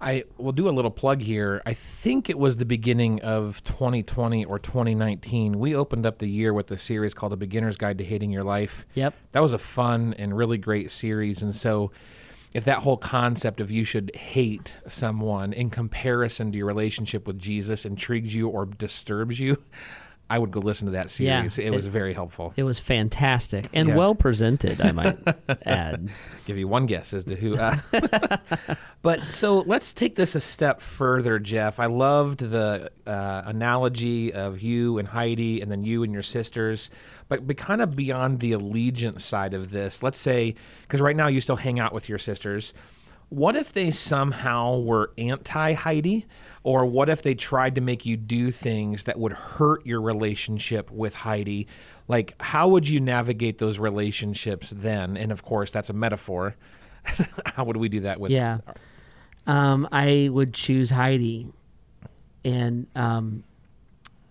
I 0.00 0.24
will 0.38 0.50
do 0.50 0.68
a 0.68 0.74
little 0.74 0.90
plug 0.90 1.20
here. 1.22 1.62
I 1.64 1.72
think 1.72 2.28
it 2.28 2.36
was 2.36 2.56
the 2.56 2.64
beginning 2.64 3.22
of 3.22 3.62
2020 3.62 4.44
or 4.44 4.58
2019. 4.58 5.60
We 5.60 5.76
opened 5.76 6.04
up 6.04 6.18
the 6.18 6.26
year 6.26 6.52
with 6.52 6.68
a 6.72 6.76
series 6.76 7.14
called 7.14 7.30
The 7.30 7.36
Beginner's 7.36 7.76
Guide 7.76 7.98
to 7.98 8.04
Hating 8.04 8.32
Your 8.32 8.42
Life. 8.42 8.86
Yep. 8.94 9.14
That 9.30 9.40
was 9.40 9.52
a 9.52 9.58
fun 9.58 10.16
and 10.18 10.36
really 10.36 10.58
great 10.58 10.90
series. 10.90 11.42
And 11.42 11.54
so, 11.54 11.92
if 12.54 12.64
that 12.64 12.78
whole 12.78 12.96
concept 12.96 13.60
of 13.60 13.70
you 13.70 13.84
should 13.84 14.14
hate 14.14 14.76
someone 14.86 15.52
in 15.52 15.70
comparison 15.70 16.52
to 16.52 16.58
your 16.58 16.66
relationship 16.66 17.26
with 17.26 17.38
Jesus 17.38 17.86
intrigues 17.86 18.34
you 18.34 18.48
or 18.48 18.66
disturbs 18.66 19.40
you, 19.40 19.56
I 20.32 20.38
would 20.38 20.50
go 20.50 20.60
listen 20.60 20.86
to 20.86 20.92
that 20.92 21.10
series. 21.10 21.58
Yeah, 21.58 21.64
it, 21.64 21.68
it, 21.68 21.74
was 21.74 21.86
very 21.88 22.14
helpful. 22.14 22.54
It 22.56 22.62
was 22.62 22.78
fantastic 22.78 23.68
and 23.74 23.90
yeah. 23.90 23.96
well 23.96 24.14
presented, 24.14 24.80
I 24.80 24.92
might 24.92 25.18
add. 25.66 26.08
Give 26.46 26.56
you 26.56 26.66
one 26.66 26.86
guess 26.86 27.12
as 27.12 27.24
to 27.24 27.36
who. 27.36 27.58
Uh, 27.58 27.76
but 29.02 29.20
so 29.24 29.58
let's 29.58 29.92
take 29.92 30.16
this 30.16 30.34
a 30.34 30.40
step 30.40 30.80
further, 30.80 31.38
Jeff. 31.38 31.78
I 31.78 31.84
loved 31.84 32.38
the 32.38 32.90
uh, 33.06 33.42
analogy 33.44 34.32
of 34.32 34.62
you 34.62 34.96
and 34.96 35.06
Heidi 35.08 35.60
and 35.60 35.70
then 35.70 35.82
you 35.82 36.02
and 36.02 36.14
your 36.14 36.22
sisters. 36.22 36.88
But, 37.28 37.46
but 37.46 37.58
kind 37.58 37.82
of 37.82 37.94
beyond 37.94 38.40
the 38.40 38.52
allegiance 38.52 39.26
side 39.26 39.52
of 39.52 39.70
this, 39.70 40.02
let's 40.02 40.18
say, 40.18 40.54
because 40.80 41.02
right 41.02 41.14
now 41.14 41.26
you 41.26 41.42
still 41.42 41.56
hang 41.56 41.78
out 41.78 41.92
with 41.92 42.08
your 42.08 42.18
sisters 42.18 42.72
what 43.32 43.56
if 43.56 43.72
they 43.72 43.90
somehow 43.90 44.78
were 44.78 45.12
anti 45.16 45.72
Heidi? 45.72 46.26
Or 46.64 46.86
what 46.86 47.08
if 47.08 47.22
they 47.22 47.34
tried 47.34 47.74
to 47.74 47.80
make 47.80 48.06
you 48.06 48.16
do 48.16 48.52
things 48.52 49.02
that 49.04 49.18
would 49.18 49.32
hurt 49.32 49.84
your 49.84 50.00
relationship 50.00 50.92
with 50.92 51.14
Heidi? 51.16 51.66
Like, 52.06 52.34
how 52.40 52.68
would 52.68 52.88
you 52.88 53.00
navigate 53.00 53.58
those 53.58 53.80
relationships 53.80 54.70
then? 54.70 55.16
And 55.16 55.32
of 55.32 55.42
course, 55.42 55.72
that's 55.72 55.90
a 55.90 55.92
metaphor. 55.92 56.54
how 57.46 57.64
would 57.64 57.76
we 57.78 57.88
do 57.88 58.00
that 58.00 58.20
with? 58.20 58.30
Yeah. 58.30 58.58
Um, 59.44 59.88
I 59.90 60.28
would 60.30 60.54
choose 60.54 60.90
Heidi. 60.90 61.52
And 62.44 62.86
um, 62.94 63.42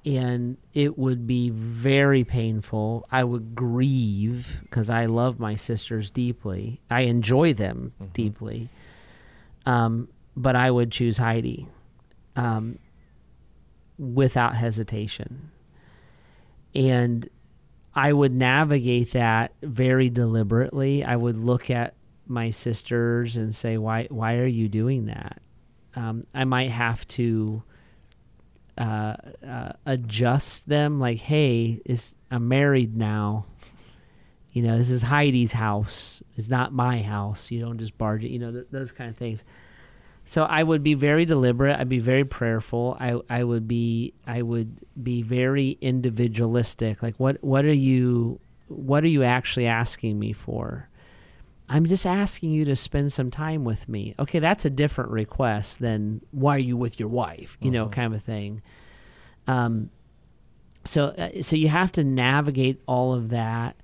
and 0.06 0.58
it 0.74 0.98
would 0.98 1.28
be 1.28 1.50
very 1.50 2.24
painful. 2.24 3.08
I 3.12 3.24
would 3.24 3.56
grieve 3.56 4.62
because 4.64 4.90
I 4.90 5.06
love 5.06 5.40
my 5.40 5.56
sisters 5.56 6.10
deeply. 6.10 6.80
I 6.90 7.02
enjoy 7.02 7.54
them 7.54 7.92
Mhm. 8.02 8.14
deeply. 8.14 8.70
Um, 9.66 10.08
but 10.36 10.56
I 10.56 10.72
would 10.72 10.92
choose 10.92 11.18
Heidi 11.18 11.68
um, 12.36 12.80
without 13.98 14.56
hesitation. 14.56 15.52
And 16.74 17.28
I 17.94 18.14
would 18.14 18.34
navigate 18.34 19.12
that 19.12 19.54
very 19.62 20.10
deliberately. 20.10 21.04
I 21.04 21.16
would 21.16 21.38
look 21.38 21.70
at 21.70 21.96
my 22.28 22.50
sisters 22.50 23.36
and 23.36 23.54
say, 23.54 23.78
"Why? 23.78 24.08
Why 24.10 24.38
are 24.38 24.48
you 24.48 24.70
doing 24.70 25.08
that?" 25.08 25.42
Um, 25.96 26.26
I 26.34 26.46
might 26.46 26.72
have 26.72 27.06
to 27.10 27.64
uh, 28.78 29.16
uh, 29.46 29.74
adjust 29.86 30.70
them. 30.70 31.00
Like, 31.00 31.20
"Hey, 31.20 31.82
is 31.84 32.16
I'm 32.30 32.48
married 32.48 32.96
now. 32.96 33.46
You 34.52 34.64
know, 34.64 34.78
this 34.78 34.90
is 34.90 35.04
Heidi's 35.04 35.54
house. 35.54 36.22
It's 36.36 36.50
not 36.50 36.74
my 36.74 37.02
house. 37.02 37.52
You 37.52 37.62
don't 37.62 37.78
just 37.78 37.98
barge 37.98 38.26
it. 38.26 38.30
You 38.32 38.40
know, 38.40 38.52
th- 38.52 38.68
those 38.72 38.92
kind 38.92 39.10
of 39.10 39.16
things." 39.18 39.44
So 40.24 40.44
I 40.44 40.62
would 40.62 40.84
be 40.84 40.94
very 40.94 41.26
deliberate. 41.26 41.80
I'd 41.80 41.90
be 41.90 42.00
very 42.00 42.26
prayerful. 42.26 42.96
I 43.00 43.20
I 43.30 43.44
would 43.44 43.68
be 43.68 44.14
I 44.28 44.42
would 44.42 44.78
be 45.02 45.22
very 45.22 45.78
individualistic. 45.82 47.02
Like 47.02 47.16
what 47.16 47.38
what 47.44 47.66
are 47.66 47.74
you 47.74 48.40
what 48.68 49.04
are 49.04 49.08
you 49.10 49.24
actually 49.24 49.68
asking 49.68 50.20
me 50.20 50.32
for? 50.34 50.88
I'm 51.70 51.86
just 51.86 52.06
asking 52.06 52.52
you 52.52 52.66
to 52.66 52.76
spend 52.76 53.14
some 53.14 53.32
time 53.32 53.64
with 53.64 53.88
me. 53.88 54.14
Okay, 54.20 54.40
that's 54.40 54.66
a 54.66 54.70
different 54.70 55.10
request 55.12 55.80
than 55.80 56.22
why 56.32 56.56
are 56.58 56.60
you 56.60 56.76
with 56.76 57.00
your 57.00 57.08
wife? 57.10 57.58
You 57.62 57.72
know, 57.72 57.86
Mhm. 57.88 57.92
kind 57.94 58.14
of 58.14 58.22
thing. 58.22 58.62
Um, 59.48 59.90
so 60.86 61.06
uh, 61.06 61.42
so 61.42 61.56
you 61.56 61.70
have 61.70 61.92
to 61.94 62.04
navigate 62.04 62.82
all 62.88 63.14
of 63.14 63.30
that. 63.30 63.76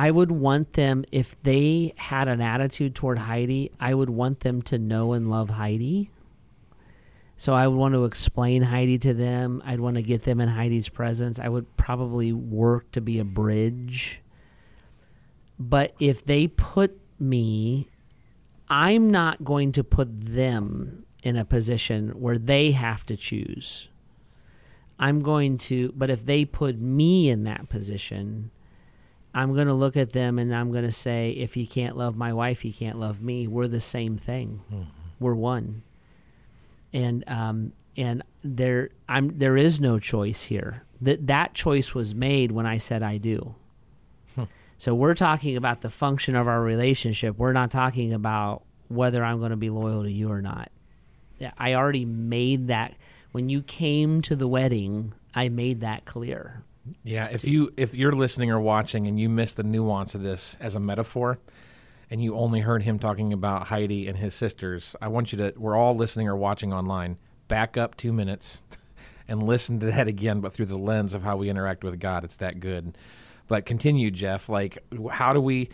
I 0.00 0.10
would 0.10 0.30
want 0.30 0.72
them 0.72 1.04
if 1.12 1.36
they 1.42 1.92
had 1.98 2.26
an 2.26 2.40
attitude 2.40 2.94
toward 2.94 3.18
Heidi, 3.18 3.70
I 3.78 3.92
would 3.92 4.08
want 4.08 4.40
them 4.40 4.62
to 4.62 4.78
know 4.78 5.12
and 5.12 5.28
love 5.28 5.50
Heidi. 5.50 6.10
So 7.36 7.52
I 7.52 7.68
would 7.68 7.76
want 7.76 7.92
to 7.92 8.06
explain 8.06 8.62
Heidi 8.62 8.96
to 8.96 9.12
them. 9.12 9.62
I'd 9.62 9.78
want 9.78 9.96
to 9.96 10.02
get 10.02 10.22
them 10.22 10.40
in 10.40 10.48
Heidi's 10.48 10.88
presence. 10.88 11.38
I 11.38 11.50
would 11.50 11.76
probably 11.76 12.32
work 12.32 12.90
to 12.92 13.02
be 13.02 13.18
a 13.18 13.26
bridge. 13.26 14.22
But 15.58 15.94
if 15.98 16.24
they 16.24 16.46
put 16.46 16.98
me, 17.18 17.90
I'm 18.70 19.10
not 19.10 19.44
going 19.44 19.70
to 19.72 19.84
put 19.84 20.08
them 20.18 21.04
in 21.22 21.36
a 21.36 21.44
position 21.44 22.18
where 22.18 22.38
they 22.38 22.70
have 22.70 23.04
to 23.04 23.18
choose. 23.18 23.90
I'm 24.98 25.20
going 25.20 25.58
to, 25.68 25.92
but 25.94 26.08
if 26.08 26.24
they 26.24 26.46
put 26.46 26.80
me 26.80 27.28
in 27.28 27.44
that 27.44 27.68
position, 27.68 28.50
I'm 29.34 29.54
going 29.54 29.68
to 29.68 29.74
look 29.74 29.96
at 29.96 30.12
them 30.12 30.38
and 30.38 30.54
I'm 30.54 30.72
going 30.72 30.84
to 30.84 30.92
say, 30.92 31.30
if 31.30 31.54
he 31.54 31.66
can't 31.66 31.96
love 31.96 32.16
my 32.16 32.32
wife, 32.32 32.62
he 32.62 32.72
can't 32.72 32.98
love 32.98 33.20
me. 33.22 33.46
We're 33.46 33.68
the 33.68 33.80
same 33.80 34.16
thing. 34.16 34.62
Mhm. 34.72 34.86
We're 35.20 35.34
one. 35.34 35.82
And 36.92 37.22
um, 37.28 37.72
and 37.96 38.22
there 38.42 38.90
I'm 39.08 39.38
there 39.38 39.56
is 39.56 39.80
no 39.80 39.98
choice 39.98 40.42
here. 40.44 40.82
That 41.00 41.26
that 41.28 41.54
choice 41.54 41.94
was 41.94 42.14
made 42.14 42.50
when 42.52 42.66
I 42.66 42.78
said 42.78 43.02
I 43.02 43.18
do. 43.18 43.54
Hmm. 44.34 44.44
So 44.78 44.94
we're 44.94 45.14
talking 45.14 45.56
about 45.56 45.82
the 45.82 45.90
function 45.90 46.34
of 46.34 46.48
our 46.48 46.60
relationship. 46.62 47.36
We're 47.38 47.52
not 47.52 47.70
talking 47.70 48.12
about 48.12 48.62
whether 48.88 49.22
I'm 49.24 49.38
going 49.38 49.50
to 49.52 49.56
be 49.56 49.70
loyal 49.70 50.02
to 50.02 50.10
you 50.10 50.30
or 50.32 50.42
not. 50.42 50.70
I 51.56 51.74
already 51.74 52.04
made 52.04 52.66
that 52.68 52.94
when 53.32 53.48
you 53.48 53.62
came 53.62 54.20
to 54.22 54.34
the 54.34 54.48
wedding. 54.48 55.12
I 55.34 55.48
made 55.48 55.80
that 55.82 56.04
clear. 56.04 56.64
Yeah, 57.02 57.26
if 57.26 57.44
you 57.44 57.72
if 57.76 57.94
you're 57.94 58.12
listening 58.12 58.50
or 58.50 58.60
watching 58.60 59.06
and 59.06 59.18
you 59.18 59.28
miss 59.28 59.54
the 59.54 59.62
nuance 59.62 60.14
of 60.14 60.22
this 60.22 60.56
as 60.60 60.74
a 60.74 60.80
metaphor, 60.80 61.38
and 62.10 62.22
you 62.22 62.34
only 62.34 62.60
heard 62.60 62.82
him 62.82 62.98
talking 62.98 63.32
about 63.32 63.68
Heidi 63.68 64.08
and 64.08 64.18
his 64.18 64.34
sisters, 64.34 64.96
I 65.00 65.08
want 65.08 65.32
you 65.32 65.38
to. 65.38 65.52
We're 65.56 65.76
all 65.76 65.94
listening 65.94 66.28
or 66.28 66.36
watching 66.36 66.72
online. 66.72 67.18
Back 67.48 67.76
up 67.76 67.96
two 67.96 68.12
minutes 68.12 68.62
and 69.28 69.42
listen 69.42 69.80
to 69.80 69.86
that 69.86 70.08
again, 70.08 70.40
but 70.40 70.52
through 70.52 70.66
the 70.66 70.78
lens 70.78 71.14
of 71.14 71.22
how 71.22 71.36
we 71.36 71.48
interact 71.48 71.84
with 71.84 71.98
God. 72.00 72.24
It's 72.24 72.36
that 72.36 72.60
good. 72.60 72.96
But 73.46 73.66
continue, 73.66 74.10
Jeff. 74.10 74.48
Like, 74.48 74.78
how 75.10 75.32
do 75.32 75.40
we? 75.40 75.70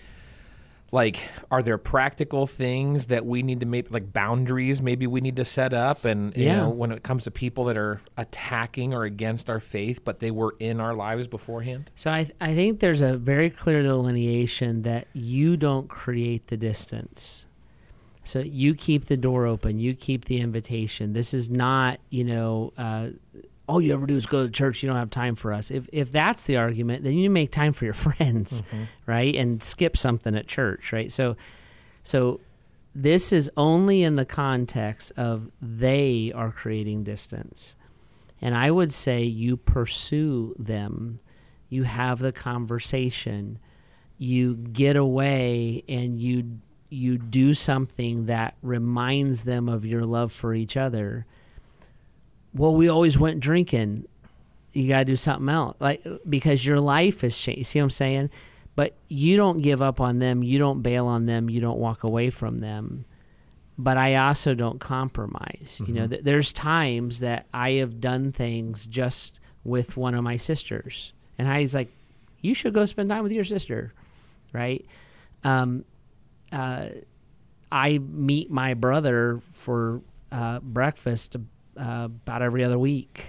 Like, 0.93 1.29
are 1.51 1.63
there 1.63 1.79
practical 1.79 2.47
things 2.47 3.07
that 3.07 3.27
we 3.27 3.43
need 3.43 3.59
to 3.61 3.67
make, 3.67 3.91
like 3.91 4.13
boundaries 4.13 4.81
maybe 4.81 5.07
we 5.07 5.21
need 5.21 5.37
to 5.37 5.45
set 5.45 5.75
up? 5.75 6.05
And, 6.05 6.35
you 6.37 6.45
Yeah. 6.45 6.59
know, 6.61 6.71
when 6.71 6.93
it 6.93 7.03
comes 7.03 7.25
to 7.25 7.31
people 7.31 7.65
that 7.65 7.77
are 7.77 8.01
attacking 8.17 8.95
or 8.95 9.03
against 9.05 9.51
our 9.51 9.59
faith, 9.61 10.05
but 10.05 10.21
they 10.21 10.31
were 10.31 10.55
in 10.61 10.81
our 10.81 10.95
lives 10.95 11.27
beforehand? 11.27 11.91
So 11.97 12.11
I 12.11 12.29
I 12.41 12.55
think 12.55 12.79
there's 12.81 13.03
a 13.03 13.17
very 13.17 13.51
clear 13.51 13.83
delineation 13.83 14.83
that 14.83 15.09
you 15.13 15.57
don't 15.57 15.89
create 15.89 16.47
the 16.47 16.57
distance. 16.57 17.47
So 18.23 18.41
you 18.41 18.75
keep 18.75 19.07
the 19.07 19.17
door 19.17 19.47
open, 19.47 19.79
you 19.79 19.95
keep 19.95 20.25
the 20.25 20.41
invitation. 20.41 21.13
This 21.13 21.33
is 21.35 21.49
not, 21.51 22.01
you 22.11 22.25
know, 22.25 22.73
uh, 22.79 23.09
all 23.69 23.81
you 23.81 23.93
ever 23.93 24.07
do 24.07 24.17
is 24.17 24.27
go 24.27 24.45
to 24.45 24.51
church. 24.51 24.83
You 24.83 24.89
don't 24.89 24.99
have 24.99 25.11
time 25.11 25.35
for 25.35 25.53
us. 25.53 25.71
If 25.71 25.89
if 25.93 26.13
that's 26.13 26.45
the 26.45 26.57
argument, 26.57 27.05
then 27.05 27.15
you 27.15 27.31
make 27.31 27.51
time 27.51 27.73
for 27.73 27.85
your 27.85 27.95
friends, 28.09 28.63
mm-hmm. 28.63 28.85
right? 29.07 29.35
And 29.35 29.63
skip 29.63 29.97
something 29.97 30.37
at 30.37 30.47
church, 30.47 30.93
right? 30.93 31.11
So, 31.11 31.37
so 32.03 32.41
this 32.95 33.33
is 33.33 33.51
only 33.57 34.03
in 34.03 34.17
the 34.17 34.25
context 34.25 35.13
of 35.17 35.51
they 35.61 36.33
are 36.35 36.51
creating 36.51 37.05
distance. 37.05 37.77
And 38.41 38.55
I 38.55 38.71
would 38.71 38.93
say 38.93 39.23
you 39.23 39.57
pursue 39.57 40.55
them, 40.59 41.19
you 41.69 41.85
have 41.85 42.19
the 42.19 42.33
conversation, 42.33 43.59
you 44.19 44.55
get 44.55 44.97
away 44.97 45.85
and 45.89 46.19
you 46.19 46.61
you 46.89 47.19
do 47.19 47.53
something 47.53 48.27
that 48.27 48.55
reminds 48.63 49.45
them 49.45 49.69
of 49.69 49.85
your 49.85 50.05
love 50.05 50.33
for 50.33 50.55
each 50.55 50.77
other. 50.77 51.27
Well, 52.57 52.75
we 52.75 52.89
always 52.89 53.19
went 53.19 53.41
drinking. 53.41 54.07
You 54.73 54.89
got 54.89 54.99
to 55.01 55.05
do 55.05 55.17
something 55.17 55.49
else. 55.49 55.77
Like 55.81 56.05
because 56.29 56.65
your 56.65 56.81
life 56.81 57.21
has 57.23 57.37
changed. 57.37 57.59
You 57.59 57.65
see 57.65 57.79
what 57.81 57.85
I'm 57.85 57.91
saying? 57.91 58.31
But 58.75 58.95
you 59.09 59.37
don't 59.37 59.59
give 59.63 59.81
up 59.81 60.01
on 60.01 60.19
them, 60.19 60.43
you 60.43 60.59
don't 60.59 60.83
bail 60.83 61.07
on 61.07 61.25
them, 61.27 61.49
you 61.49 61.61
don't 61.61 61.79
walk 61.79 62.05
away 62.05 62.31
from 62.31 62.59
them 62.59 63.05
but 63.79 63.99
I 63.99 64.15
also 64.15 64.55
don't 64.55 64.81
compromise. 64.81 65.83
You 65.87 65.93
know, 65.93 66.07
Mhm. 66.07 66.11
th- 66.11 66.25
there's 66.25 66.51
times 66.51 67.21
that 67.21 67.45
I 67.53 67.73
have 67.73 68.01
done 68.01 68.33
things 68.33 68.87
just 68.87 69.39
with 69.65 69.99
one 69.99 70.15
of 70.15 70.25
my 70.25 70.37
sisters, 70.37 71.13
and 71.39 71.47
Heidi's 71.47 71.75
like, 71.75 71.93
"You 72.41 72.55
should 72.55 72.73
go 72.73 72.87
spend 72.87 73.11
time 73.11 73.23
with 73.23 73.33
your 73.33 73.45
sister," 73.45 73.93
right? 74.55 74.83
Um, 75.45 75.85
uh, 76.53 76.87
I 77.71 77.99
meet 77.99 78.51
my 78.51 78.73
brother 78.73 79.43
for 79.53 80.01
uh, 80.33 80.61
breakfast 80.61 81.37
uh, 81.79 82.07
about 82.07 82.43
every 82.43 82.65
other 82.65 82.79
week. 82.79 83.27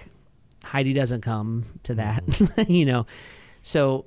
Heidi 0.64 0.92
doesn't 0.92 1.22
come 1.22 1.66
to 1.84 1.94
that, 1.94 2.66
you 2.68 2.84
know. 2.84 3.06
So 3.62 4.06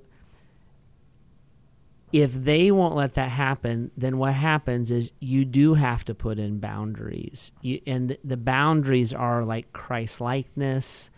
if 2.12 2.34
they 2.34 2.72
won't 2.72 2.96
let 2.96 3.14
that 3.14 3.30
happen, 3.30 3.92
then 3.96 4.18
what 4.18 4.34
happens 4.34 4.92
is 4.92 5.12
you 5.20 5.46
do 5.46 5.76
have 5.76 6.04
to 6.06 6.14
put 6.14 6.40
in 6.40 6.60
boundaries. 6.60 7.52
You, 7.62 7.80
and 7.88 8.10
th- 8.10 8.20
the 8.24 8.38
boundaries 8.38 9.14
are 9.14 9.46
like 9.46 9.72
Christ 9.72 10.20
likeness. 10.20 11.10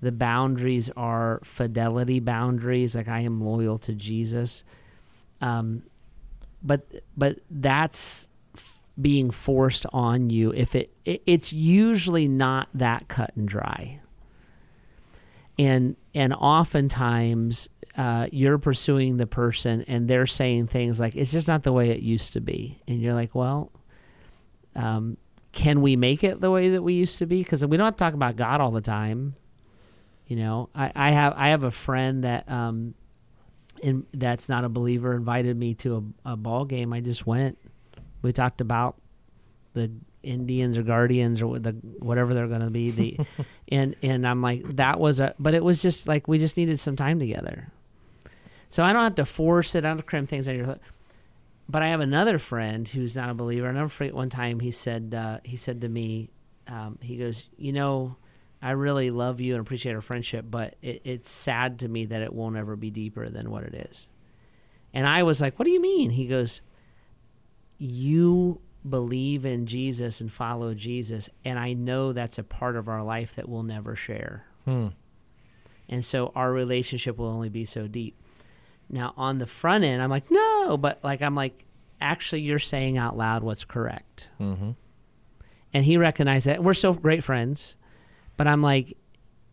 The 0.00 0.10
boundaries 0.10 0.90
are 0.96 1.40
fidelity 1.44 2.18
boundaries, 2.18 2.96
like 2.96 3.06
I 3.08 3.20
am 3.20 3.40
loyal 3.40 3.78
to 3.78 3.94
Jesus. 3.94 4.64
Um, 5.40 5.84
but 6.62 6.86
but 7.16 7.38
that's 7.50 8.28
being 9.00 9.30
forced 9.30 9.86
on 9.92 10.30
you. 10.30 10.52
If 10.52 10.74
it, 10.74 10.92
it 11.04 11.22
it's 11.26 11.52
usually 11.52 12.28
not 12.28 12.68
that 12.74 13.08
cut 13.08 13.32
and 13.36 13.48
dry. 13.48 14.00
And 15.58 15.96
and 16.14 16.32
oftentimes 16.34 17.68
uh, 17.96 18.26
you're 18.32 18.58
pursuing 18.58 19.16
the 19.16 19.26
person 19.26 19.84
and 19.86 20.08
they're 20.08 20.26
saying 20.26 20.66
things 20.66 20.98
like 20.98 21.14
it's 21.14 21.30
just 21.30 21.48
not 21.48 21.62
the 21.62 21.72
way 21.72 21.90
it 21.90 22.00
used 22.00 22.32
to 22.32 22.40
be 22.40 22.80
and 22.88 23.00
you're 23.00 23.12
like 23.12 23.34
well 23.34 23.70
um, 24.74 25.18
can 25.52 25.82
we 25.82 25.96
make 25.96 26.24
it 26.24 26.40
the 26.40 26.50
way 26.50 26.70
that 26.70 26.82
we 26.82 26.94
used 26.94 27.18
to 27.18 27.26
be 27.26 27.42
because 27.42 27.64
we 27.66 27.76
don't 27.76 27.98
talk 27.98 28.14
about 28.14 28.36
god 28.36 28.62
all 28.62 28.70
the 28.70 28.80
time 28.80 29.34
you 30.26 30.36
know 30.36 30.70
i, 30.74 30.90
I 30.94 31.10
have 31.10 31.34
i 31.36 31.48
have 31.48 31.64
a 31.64 31.70
friend 31.70 32.24
that 32.24 32.50
um 32.50 32.94
in, 33.82 34.06
that's 34.14 34.48
not 34.48 34.64
a 34.64 34.68
believer 34.70 35.14
invited 35.14 35.56
me 35.56 35.74
to 35.74 36.14
a, 36.24 36.32
a 36.32 36.36
ball 36.36 36.64
game 36.64 36.94
i 36.94 37.00
just 37.00 37.26
went 37.26 37.58
we 38.22 38.32
talked 38.32 38.60
about 38.60 38.96
the 39.74 39.90
indians 40.22 40.78
or 40.78 40.82
guardians 40.82 41.42
or 41.42 41.58
the 41.58 41.72
whatever 41.98 42.32
they're 42.32 42.46
going 42.46 42.60
to 42.60 42.70
be 42.70 42.90
the 42.90 43.18
and 43.68 43.96
and 44.02 44.26
i'm 44.26 44.40
like 44.40 44.62
that 44.76 45.00
was 45.00 45.20
a 45.20 45.34
but 45.38 45.52
it 45.54 45.64
was 45.64 45.82
just 45.82 46.06
like 46.06 46.28
we 46.28 46.38
just 46.38 46.56
needed 46.56 46.78
some 46.78 46.96
time 46.96 47.18
together 47.18 47.72
so 48.72 48.82
I 48.82 48.94
don't 48.94 49.02
have 49.02 49.16
to 49.16 49.26
force 49.26 49.74
it. 49.74 49.84
I 49.84 49.88
don't 49.88 50.06
cram 50.06 50.24
things 50.24 50.48
on 50.48 50.56
your. 50.56 50.78
But 51.68 51.82
I 51.82 51.88
have 51.88 52.00
another 52.00 52.38
friend 52.38 52.88
who's 52.88 53.14
not 53.14 53.28
a 53.28 53.34
believer. 53.34 53.68
I 53.68 53.72
never 53.72 53.86
forget 53.86 54.14
one 54.14 54.30
time 54.30 54.60
he 54.60 54.70
said 54.70 55.14
uh, 55.14 55.40
he 55.44 55.56
said 55.56 55.82
to 55.82 55.90
me, 55.90 56.30
um, 56.66 56.98
he 57.02 57.18
goes, 57.18 57.50
you 57.58 57.74
know, 57.74 58.16
I 58.62 58.70
really 58.70 59.10
love 59.10 59.42
you 59.42 59.52
and 59.52 59.60
appreciate 59.60 59.94
our 59.94 60.00
friendship, 60.00 60.46
but 60.48 60.76
it, 60.80 61.02
it's 61.04 61.30
sad 61.30 61.80
to 61.80 61.88
me 61.88 62.06
that 62.06 62.22
it 62.22 62.32
won't 62.32 62.56
ever 62.56 62.74
be 62.74 62.90
deeper 62.90 63.28
than 63.28 63.50
what 63.50 63.64
it 63.64 63.74
is. 63.74 64.08
And 64.94 65.06
I 65.06 65.22
was 65.22 65.42
like, 65.42 65.58
What 65.58 65.66
do 65.66 65.70
you 65.70 65.80
mean? 65.80 66.08
He 66.08 66.24
goes, 66.24 66.62
You 67.82 68.60
believe 68.88 69.44
in 69.44 69.66
Jesus 69.66 70.20
and 70.20 70.32
follow 70.32 70.74
Jesus, 70.74 71.28
and 71.44 71.58
I 71.58 71.72
know 71.72 72.12
that's 72.12 72.38
a 72.38 72.44
part 72.44 72.76
of 72.76 72.88
our 72.88 73.02
life 73.02 73.34
that 73.36 73.48
we'll 73.48 73.62
never 73.62 73.96
share. 73.96 74.46
Hmm. 74.64 74.88
And 75.88 76.04
so 76.04 76.32
our 76.34 76.52
relationship 76.52 77.18
will 77.18 77.26
only 77.26 77.48
be 77.48 77.64
so 77.64 77.86
deep. 77.86 78.16
Now, 78.88 79.14
on 79.16 79.38
the 79.38 79.46
front 79.46 79.84
end, 79.84 80.00
I'm 80.00 80.10
like, 80.10 80.30
No, 80.30 80.76
but 80.76 81.02
like, 81.02 81.22
I'm 81.22 81.34
like, 81.34 81.64
actually, 82.00 82.42
you're 82.42 82.58
saying 82.58 82.98
out 82.98 83.16
loud 83.16 83.42
what's 83.42 83.64
correct. 83.64 84.30
Mm-hmm. 84.40 84.70
And 85.74 85.84
he 85.84 85.96
recognized 85.96 86.46
that. 86.46 86.62
We're 86.62 86.74
still 86.74 86.92
great 86.92 87.24
friends, 87.24 87.76
but 88.36 88.46
I'm 88.46 88.62
like, 88.62 88.96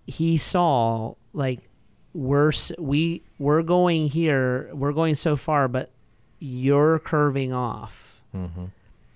he 0.06 0.38
saw 0.38 1.14
like 1.34 1.70
we're 2.14 2.52
we 2.78 3.24
we're 3.38 3.62
going 3.62 4.08
here, 4.08 4.70
we're 4.74 4.92
going 4.92 5.16
so 5.16 5.36
far, 5.36 5.68
but 5.68 5.92
you're 6.40 7.00
curving 7.00 7.54
off, 7.54 8.19
Mm-hmm. 8.36 8.66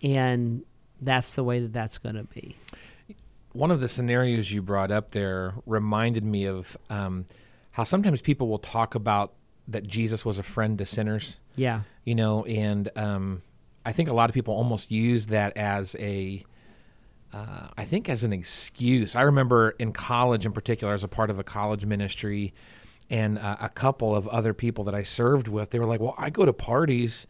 and 0.02 0.64
that's 1.02 1.34
the 1.34 1.44
way 1.44 1.60
that 1.60 1.74
that's 1.74 1.98
going 1.98 2.16
to 2.16 2.24
be. 2.24 2.56
One 3.52 3.70
of 3.70 3.82
the 3.82 3.90
scenarios 3.90 4.52
you 4.52 4.62
brought 4.62 4.90
up 4.90 5.12
there 5.12 5.54
reminded 5.66 6.24
me 6.24 6.46
of 6.46 6.76
um, 6.90 7.26
how 7.72 7.84
sometimes 7.84 8.22
people 8.22 8.48
will 8.48 8.58
talk 8.58 8.96
about 8.96 9.34
that 9.68 9.86
Jesus 9.86 10.26
was 10.26 10.40
a 10.40 10.44
friend 10.44 10.78
to 10.80 10.86
sinners, 10.86 11.40
Yeah, 11.56 11.82
you 12.04 12.16
know, 12.16 12.44
and 12.46 12.90
um, 12.96 13.44
I 13.86 13.92
think 13.92 14.10
a 14.10 14.14
lot 14.14 14.30
of 14.30 14.34
people 14.34 14.56
almost 14.56 14.92
use 14.92 15.28
that 15.28 15.56
as 15.56 15.96
a, 16.00 16.44
uh, 17.32 17.68
I 17.78 17.86
think 17.86 18.10
as 18.10 18.24
an 18.24 18.34
excuse. 18.34 19.16
I 19.16 19.22
remember 19.22 19.72
in 19.72 19.94
college, 19.94 20.46
in 20.46 20.52
particular, 20.52 20.94
as 20.94 21.04
a 21.04 21.08
part 21.08 21.30
of 21.30 21.38
a 21.38 21.44
college 21.44 21.86
ministry, 21.86 22.54
and 23.10 23.38
uh, 23.38 23.58
a 23.62 23.70
couple 23.70 24.16
of 24.16 24.28
other 24.30 24.54
people 24.54 24.84
that 24.86 24.96
I 24.96 25.04
served 25.04 25.48
with, 25.48 25.70
they 25.70 25.80
were 25.80 25.86
like, 25.86 26.00
"Well, 26.00 26.16
I 26.18 26.30
go 26.30 26.46
to 26.46 26.54
parties." 26.54 27.28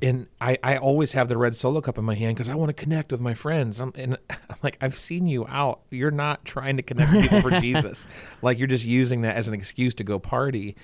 And 0.00 0.26
I, 0.40 0.58
I 0.62 0.76
always 0.78 1.12
have 1.12 1.28
the 1.28 1.36
red 1.36 1.54
solo 1.54 1.80
cup 1.80 1.98
in 1.98 2.04
my 2.04 2.14
hand 2.14 2.34
because 2.36 2.48
I 2.48 2.54
want 2.54 2.68
to 2.70 2.72
connect 2.74 3.12
with 3.12 3.20
my 3.20 3.34
friends. 3.34 3.80
I'm, 3.80 3.92
and 3.96 4.16
I'm 4.30 4.56
like, 4.62 4.78
I've 4.80 4.94
seen 4.94 5.26
you 5.26 5.46
out. 5.48 5.80
You're 5.90 6.10
not 6.10 6.44
trying 6.44 6.76
to 6.76 6.82
connect 6.82 7.12
with 7.12 7.22
people 7.22 7.42
for 7.42 7.50
Jesus. 7.60 8.08
Like 8.40 8.58
you're 8.58 8.68
just 8.68 8.84
using 8.84 9.22
that 9.22 9.36
as 9.36 9.48
an 9.48 9.54
excuse 9.54 9.94
to 9.94 10.04
go 10.04 10.18
party. 10.18 10.76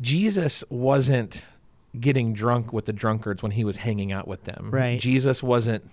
Jesus 0.00 0.64
wasn't 0.70 1.44
getting 1.98 2.32
drunk 2.32 2.72
with 2.72 2.86
the 2.86 2.92
drunkards 2.92 3.42
when 3.42 3.52
he 3.52 3.64
was 3.64 3.78
hanging 3.78 4.12
out 4.12 4.26
with 4.26 4.44
them. 4.44 4.70
Right. 4.72 4.98
Jesus 4.98 5.42
wasn't. 5.42 5.88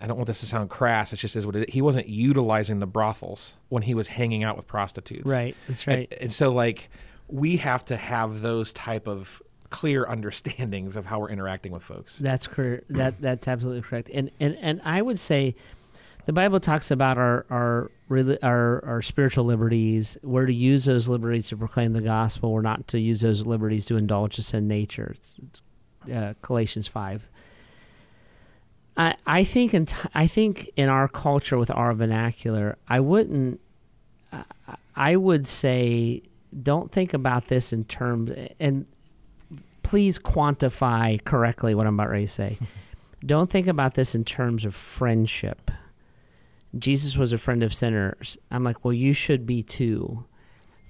I 0.00 0.06
don't 0.06 0.16
want 0.16 0.26
this 0.26 0.40
to 0.40 0.46
sound 0.46 0.70
crass. 0.70 1.12
It 1.12 1.16
just 1.16 1.36
is 1.36 1.46
what 1.46 1.54
it. 1.54 1.70
He 1.70 1.82
wasn't 1.82 2.08
utilizing 2.08 2.78
the 2.78 2.86
brothels 2.86 3.56
when 3.68 3.82
he 3.82 3.94
was 3.94 4.08
hanging 4.08 4.42
out 4.42 4.56
with 4.56 4.66
prostitutes. 4.66 5.28
right. 5.28 5.54
That's 5.68 5.86
And- 5.86 5.96
right. 5.96 6.12
And, 6.20 6.32
so 6.32 6.52
like 6.52 6.88
we 7.28 7.58
have 7.58 7.84
to 7.86 7.96
have 7.96 8.40
those 8.40 8.72
type 8.72 9.06
of 9.06 9.40
clear 9.72 10.06
understandings 10.08 10.96
of 10.96 11.06
how 11.06 11.18
we're 11.18 11.30
interacting 11.30 11.72
with 11.72 11.82
folks. 11.82 12.18
That's 12.18 12.46
correct. 12.46 12.84
That 12.90 13.20
that's 13.20 13.48
absolutely 13.48 13.82
correct. 13.82 14.08
And 14.14 14.30
and 14.38 14.56
and 14.60 14.80
I 14.84 15.02
would 15.02 15.18
say, 15.18 15.56
the 16.26 16.32
Bible 16.32 16.60
talks 16.60 16.92
about 16.92 17.18
our 17.18 17.44
our 17.50 17.90
our 18.42 18.84
our 18.84 19.02
spiritual 19.02 19.44
liberties. 19.44 20.16
We're 20.22 20.46
to 20.46 20.54
use 20.54 20.84
those 20.84 21.08
liberties 21.08 21.48
to 21.48 21.56
proclaim 21.56 21.94
the 21.94 22.02
gospel. 22.02 22.52
We're 22.52 22.62
not 22.62 22.86
to 22.88 23.00
use 23.00 23.22
those 23.22 23.44
liberties 23.44 23.86
to 23.86 23.96
indulge 23.96 24.38
us 24.38 24.54
in 24.54 24.68
nature. 24.68 25.16
Uh, 26.12 26.34
Galatians 26.42 26.86
five. 26.86 27.28
I 28.96 29.16
I 29.26 29.42
think 29.42 29.74
in 29.74 29.86
t- 29.86 29.96
I 30.14 30.26
think 30.26 30.70
in 30.76 30.88
our 30.88 31.08
culture 31.08 31.58
with 31.58 31.70
our 31.70 31.92
vernacular, 31.94 32.76
I 32.86 33.00
wouldn't. 33.00 33.60
I 34.94 35.16
would 35.16 35.46
say 35.46 36.22
don't 36.62 36.92
think 36.92 37.14
about 37.14 37.48
this 37.48 37.72
in 37.72 37.84
terms 37.84 38.30
and 38.60 38.86
please 39.92 40.18
quantify 40.18 41.22
correctly 41.22 41.74
what 41.74 41.86
I'm 41.86 41.92
about 41.92 42.08
ready 42.08 42.24
to 42.24 42.32
say. 42.32 42.56
Don't 43.26 43.50
think 43.50 43.66
about 43.66 43.92
this 43.92 44.14
in 44.14 44.24
terms 44.24 44.64
of 44.64 44.74
friendship. 44.74 45.70
Jesus 46.78 47.18
was 47.18 47.34
a 47.34 47.36
friend 47.36 47.62
of 47.62 47.74
sinners. 47.74 48.38
I'm 48.50 48.64
like, 48.64 48.86
well, 48.86 48.94
you 48.94 49.12
should 49.12 49.44
be 49.44 49.62
too. 49.62 50.24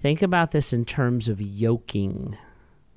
Think 0.03 0.23
about 0.23 0.53
this 0.53 0.73
in 0.73 0.85
terms 0.85 1.29
of 1.29 1.41
yoking. 1.41 2.39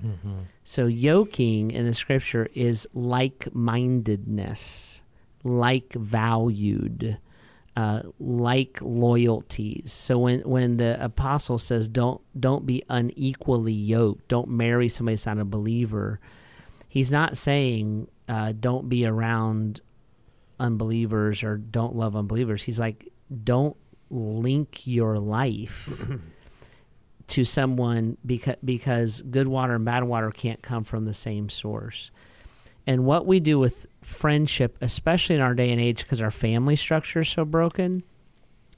Mm-hmm. 0.06 0.38
So, 0.64 0.86
yoking 0.86 1.72
in 1.72 1.88
the 1.88 1.94
scripture 1.96 2.50
is 2.54 2.88
like 2.94 3.48
mindedness, 3.56 5.02
like 5.44 5.92
valued, 5.94 7.18
uh, 7.76 8.04
like 8.20 8.80
loyalties. 8.82 9.92
So 9.92 10.20
when 10.20 10.42
when 10.42 10.78
the 10.78 11.04
apostle 11.04 11.58
says 11.58 11.90
don't 11.90 12.22
don't 12.40 12.66
be 12.66 12.84
unequally 12.90 13.74
yoked, 13.74 14.28
don't 14.28 14.50
marry 14.50 14.90
somebody 14.90 15.16
that's 15.16 15.26
not 15.26 15.40
a 15.40 15.46
believer, 15.46 16.20
he's 16.88 17.12
not 17.12 17.38
saying 17.38 18.08
uh, 18.30 18.54
don't 18.58 18.88
be 18.88 19.06
around 19.06 19.82
unbelievers 20.60 21.44
or 21.44 21.58
don't 21.58 21.96
love 21.96 22.16
unbelievers. 22.16 22.64
He's 22.64 22.80
like 22.80 23.12
don't 23.44 23.76
link 24.10 24.86
your 24.86 25.20
life 25.20 26.10
to 27.28 27.44
someone 27.44 28.18
because 28.26 28.56
because 28.64 29.22
good 29.24 29.48
water 29.48 29.76
and 29.76 29.84
bad 29.84 30.06
water 30.06 30.32
can't 30.32 30.62
come 30.62 30.84
from 30.86 31.06
the 31.06 31.14
same 31.14 31.50
source. 31.50 32.10
And 32.88 33.04
what 33.04 33.26
we 33.26 33.40
do 33.40 33.60
with 33.60 33.88
friendship, 34.06 34.78
especially 34.82 35.36
in 35.36 35.42
our 35.42 35.54
day 35.54 35.72
and 35.72 35.82
age, 35.82 36.04
because 36.04 36.22
our 36.22 36.32
family 36.32 36.76
structure 36.76 37.22
is 37.22 37.30
so 37.30 37.46
broken, 37.46 38.04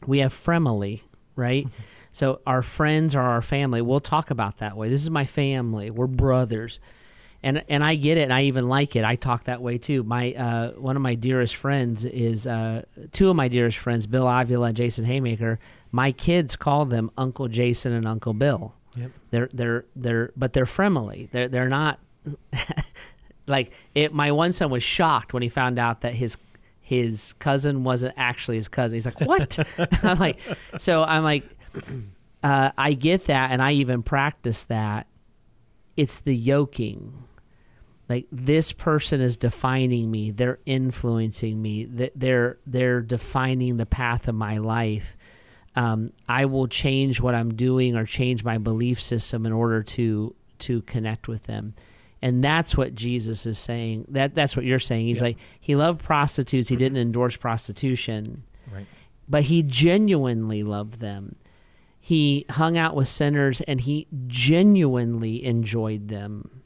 we 0.05 0.19
have 0.19 0.33
fremily, 0.33 1.03
right? 1.35 1.67
so 2.11 2.41
our 2.47 2.61
friends 2.61 3.15
are 3.15 3.23
our 3.23 3.41
family. 3.41 3.81
We'll 3.81 3.99
talk 3.99 4.31
about 4.31 4.57
that 4.57 4.77
way. 4.77 4.89
This 4.89 5.03
is 5.03 5.09
my 5.09 5.25
family. 5.25 5.89
We're 5.89 6.07
brothers. 6.07 6.79
And, 7.43 7.63
and 7.69 7.83
I 7.83 7.95
get 7.95 8.17
it, 8.17 8.21
and 8.23 8.33
I 8.33 8.43
even 8.43 8.67
like 8.67 8.95
it. 8.95 9.05
I 9.05 9.15
talk 9.15 9.43
that 9.43 9.61
way 9.61 9.77
too. 9.77 10.03
My 10.03 10.33
uh, 10.33 10.71
one 10.71 10.95
of 10.95 11.01
my 11.03 11.13
dearest 11.13 11.55
friends 11.55 12.03
is 12.03 12.47
uh, 12.47 12.83
two 13.11 13.29
of 13.29 13.35
my 13.35 13.47
dearest 13.47 13.77
friends, 13.77 14.07
Bill 14.07 14.27
Avila 14.27 14.67
and 14.67 14.77
Jason 14.77 15.05
Haymaker. 15.05 15.59
My 15.91 16.11
kids 16.11 16.55
call 16.55 16.85
them 16.85 17.11
Uncle 17.15 17.47
Jason 17.47 17.93
and 17.93 18.07
Uncle 18.07 18.33
Bill. 18.33 18.73
Yep. 18.97 19.11
They're 19.29 19.49
they're 19.53 19.85
they're 19.95 20.31
but 20.35 20.53
they're 20.53 20.65
friendly. 20.65 21.29
They're 21.31 21.47
they're 21.47 21.69
not 21.69 21.99
like 23.47 23.71
it. 23.95 24.13
My 24.13 24.31
one 24.31 24.51
son 24.51 24.69
was 24.69 24.83
shocked 24.83 25.33
when 25.33 25.41
he 25.43 25.49
found 25.49 25.79
out 25.79 26.01
that 26.01 26.13
his 26.13 26.37
his 26.81 27.33
cousin 27.39 27.83
wasn't 27.83 28.13
actually 28.17 28.57
his 28.57 28.67
cousin. 28.67 28.95
He's 28.95 29.05
like, 29.05 29.19
"What?" 29.21 29.57
I'm 30.03 30.19
like, 30.19 30.39
so 30.77 31.03
I'm 31.03 31.23
like, 31.23 31.43
uh, 32.43 32.71
I 32.77 32.93
get 32.93 33.25
that, 33.25 33.51
and 33.51 33.61
I 33.61 33.73
even 33.73 34.03
practice 34.03 34.65
that. 34.65 35.07
It's 35.95 36.19
the 36.19 36.35
yoking. 36.35 37.23
Like 38.09 38.27
this 38.31 38.71
person 38.71 39.19
is 39.19 39.35
defining 39.35 40.09
me. 40.09 40.31
They're 40.31 40.59
influencing 40.65 41.61
me. 41.61 41.85
Th- 41.85 42.13
They're 42.15 42.57
they're 42.65 43.01
defining 43.01 43.77
the 43.77 43.85
path 43.85 44.27
of 44.27 44.35
my 44.35 44.59
life. 44.59 45.17
Um, 45.75 46.09
I 46.27 46.45
will 46.45 46.67
change 46.67 47.19
what 47.21 47.35
I'm 47.35 47.53
doing 47.53 47.95
or 47.95 48.05
change 48.05 48.43
my 48.43 48.57
belief 48.59 49.01
system 49.01 49.45
in 49.45 49.51
order 49.51 49.83
to 49.83 50.33
to 50.59 50.81
connect 50.83 51.27
with 51.27 51.43
them. 51.43 51.73
And 52.21 52.43
that's 52.43 52.75
what 52.75 52.95
Jesus 52.95 53.45
is 53.45 53.59
saying. 53.59 54.05
That 54.09 54.33
that's 54.33 54.55
what 54.55 54.65
you're 54.65 54.79
saying. 54.79 55.05
He's 55.07 55.17
Yeah. 55.17 55.23
like 55.23 55.37
he 55.59 55.75
loved 55.75 56.03
prostitutes. 56.03 56.69
He 56.69 56.75
didn't 56.83 56.97
endorse 56.97 57.37
prostitution, 57.37 58.43
Right. 58.73 58.85
but 59.29 59.43
he 59.43 59.61
genuinely 59.63 60.63
loved 60.63 60.99
them. 60.99 61.35
He 61.99 62.45
hung 62.51 62.77
out 62.77 62.95
with 62.95 63.07
sinners 63.07 63.61
and 63.61 63.81
he 63.81 64.07
genuinely 64.27 65.43
enjoyed 65.45 66.07
them. 66.07 66.61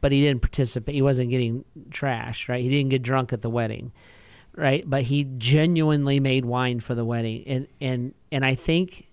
But 0.00 0.12
he 0.12 0.22
didn't 0.22 0.40
participate. 0.42 0.94
He 0.94 1.02
wasn't 1.02 1.30
getting 1.30 1.64
trashed, 1.90 2.48
right? 2.48 2.62
He 2.62 2.68
didn't 2.70 2.90
get 2.90 3.02
drunk 3.02 3.32
at 3.34 3.42
the 3.42 3.50
wedding, 3.50 3.92
right? 4.56 4.82
But 4.88 5.02
he 5.02 5.24
genuinely 5.38 6.18
made 6.20 6.44
wine 6.46 6.80
for 6.80 6.94
the 6.94 7.04
wedding. 7.04 7.44
And 7.46 7.66
and 7.80 8.14
and 8.32 8.44
I 8.44 8.54
think 8.54 9.08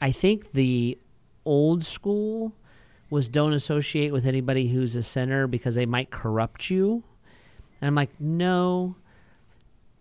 I 0.00 0.12
think 0.12 0.52
the 0.52 0.98
old 1.44 1.84
school 1.84 2.52
was 3.10 3.28
don't 3.28 3.52
associate 3.52 4.12
with 4.12 4.26
anybody 4.26 4.68
who's 4.68 4.96
a 4.96 5.02
sinner 5.02 5.46
because 5.46 5.74
they 5.74 5.86
might 5.86 6.10
corrupt 6.10 6.70
you. 6.70 7.04
And 7.80 7.88
I'm 7.88 7.94
like, 7.94 8.10
no. 8.20 8.96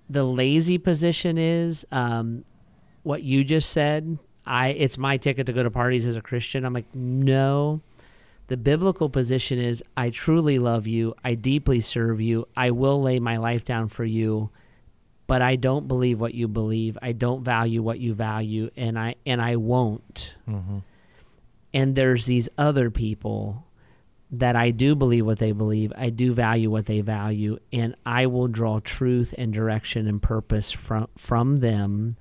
The 0.10 0.24
lazy 0.24 0.78
position 0.78 1.38
is 1.38 1.86
um, 1.92 2.46
what 3.04 3.24
you 3.24 3.44
just 3.44 3.70
said. 3.72 4.18
I 4.46 4.70
it's 4.70 4.98
my 4.98 5.18
ticket 5.18 5.48
to 5.48 5.54
go 5.54 5.64
to 5.64 5.72
parties 5.72 6.06
as 6.06 6.16
a 6.16 6.22
Christian. 6.22 6.66
I'm 6.66 6.74
like, 6.74 6.94
no. 6.94 7.82
The 8.48 8.58
biblical 8.58 9.10
position 9.10 9.58
is 9.58 9.84
I 9.98 10.12
truly 10.12 10.60
love 10.60 10.86
you. 10.86 11.16
I 11.24 11.34
deeply 11.34 11.80
serve 11.80 12.22
you. 12.22 12.48
I 12.56 12.70
will 12.70 13.02
lay 13.02 13.20
my 13.20 13.38
life 13.38 13.66
down 13.66 13.90
for 13.90 14.06
you, 14.06 14.52
but 15.26 15.42
I 15.42 15.56
don't 15.56 15.88
believe 15.88 16.20
what 16.20 16.36
you 16.36 16.48
believe. 16.48 16.96
I 17.02 17.12
don't 17.12 17.44
value 17.44 17.82
what 17.82 17.98
you 18.00 18.14
value 18.14 18.70
and 18.78 19.00
I 19.00 19.16
and 19.26 19.42
I 19.42 19.56
won't 19.56 20.36
Mm-hmm. 20.48 20.78
And 21.76 21.94
there's 21.94 22.26
these 22.26 22.48
other 22.58 22.90
people 22.90 23.68
that 24.32 24.56
I 24.56 24.72
do 24.72 24.96
believe 24.96 25.26
what 25.26 25.38
they 25.38 25.52
believe, 25.52 25.94
I 25.96 26.10
do 26.10 26.34
value 26.34 26.72
what 26.72 26.88
they 26.88 27.02
value, 27.02 27.60
and 27.72 27.96
I 28.06 28.26
will 28.26 28.48
draw 28.48 28.80
truth 28.80 29.36
and 29.38 29.54
direction 29.54 30.08
and 30.08 30.22
purpose 30.22 30.72
from 30.72 31.10
from 31.18 31.58
them 31.58 32.16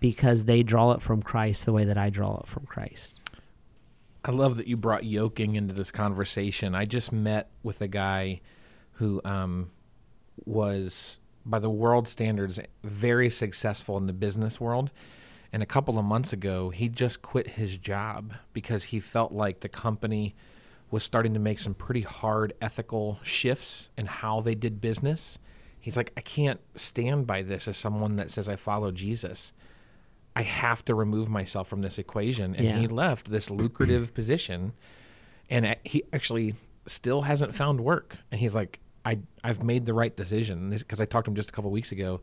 because 0.00 0.46
they 0.46 0.62
draw 0.62 0.92
it 0.92 1.02
from 1.02 1.22
Christ 1.22 1.66
the 1.66 1.72
way 1.72 1.84
that 1.84 1.98
I 1.98 2.10
draw 2.10 2.40
it 2.40 2.46
from 2.46 2.66
Christ. 2.66 3.22
I 4.24 4.30
love 4.30 4.56
that 4.56 4.66
you 4.66 4.76
brought 4.76 5.04
yoking 5.04 5.54
into 5.54 5.74
this 5.74 5.90
conversation. 5.90 6.74
I 6.74 6.84
just 6.84 7.12
met 7.12 7.50
with 7.62 7.80
a 7.80 7.88
guy 7.88 8.40
who 8.92 9.20
um, 9.24 9.70
was, 10.44 11.20
by 11.46 11.58
the 11.58 11.70
world 11.70 12.08
standards, 12.08 12.58
very 12.82 13.30
successful 13.30 13.96
in 13.96 14.06
the 14.06 14.12
business 14.12 14.60
world. 14.60 14.90
And 15.52 15.62
a 15.62 15.66
couple 15.66 15.98
of 15.98 16.04
months 16.04 16.32
ago, 16.32 16.70
he 16.70 16.88
just 16.88 17.22
quit 17.22 17.48
his 17.48 17.78
job 17.78 18.34
because 18.52 18.84
he 18.84 19.00
felt 19.00 19.32
like 19.32 19.60
the 19.60 19.68
company 19.68 20.34
was 20.90 21.02
starting 21.04 21.34
to 21.34 21.40
make 21.40 21.58
some 21.58 21.74
pretty 21.74 22.02
hard 22.02 22.52
ethical 22.60 23.18
shifts 23.22 23.88
in 23.96 24.06
how 24.06 24.40
they 24.40 24.54
did 24.54 24.80
business. 24.80 25.38
He's 25.80 25.96
like, 25.96 26.12
I 26.16 26.20
can't 26.20 26.60
stand 26.74 27.26
by 27.26 27.42
this 27.42 27.66
as 27.68 27.76
someone 27.76 28.16
that 28.16 28.30
says 28.30 28.48
I 28.48 28.56
follow 28.56 28.90
Jesus. 28.90 29.52
I 30.36 30.42
have 30.42 30.84
to 30.84 30.94
remove 30.94 31.28
myself 31.28 31.66
from 31.68 31.82
this 31.82 31.98
equation. 31.98 32.54
And 32.54 32.64
Yeah. 32.64 32.78
he 32.78 32.86
left 32.86 33.30
this 33.30 33.50
lucrative 33.50 34.12
position 34.14 34.72
and 35.50 35.76
he 35.84 36.02
actually 36.12 36.54
still 36.86 37.22
hasn't 37.22 37.54
found 37.54 37.80
work. 37.80 38.18
And 38.30 38.40
he's 38.40 38.54
like, 38.54 38.80
I, 39.04 39.20
I've 39.42 39.62
made 39.62 39.86
the 39.86 39.94
right 39.94 40.14
decision 40.14 40.70
because 40.70 41.00
I 41.00 41.06
talked 41.06 41.24
to 41.24 41.30
him 41.30 41.34
just 41.36 41.48
a 41.48 41.52
couple 41.52 41.70
weeks 41.70 41.92
ago. 41.92 42.20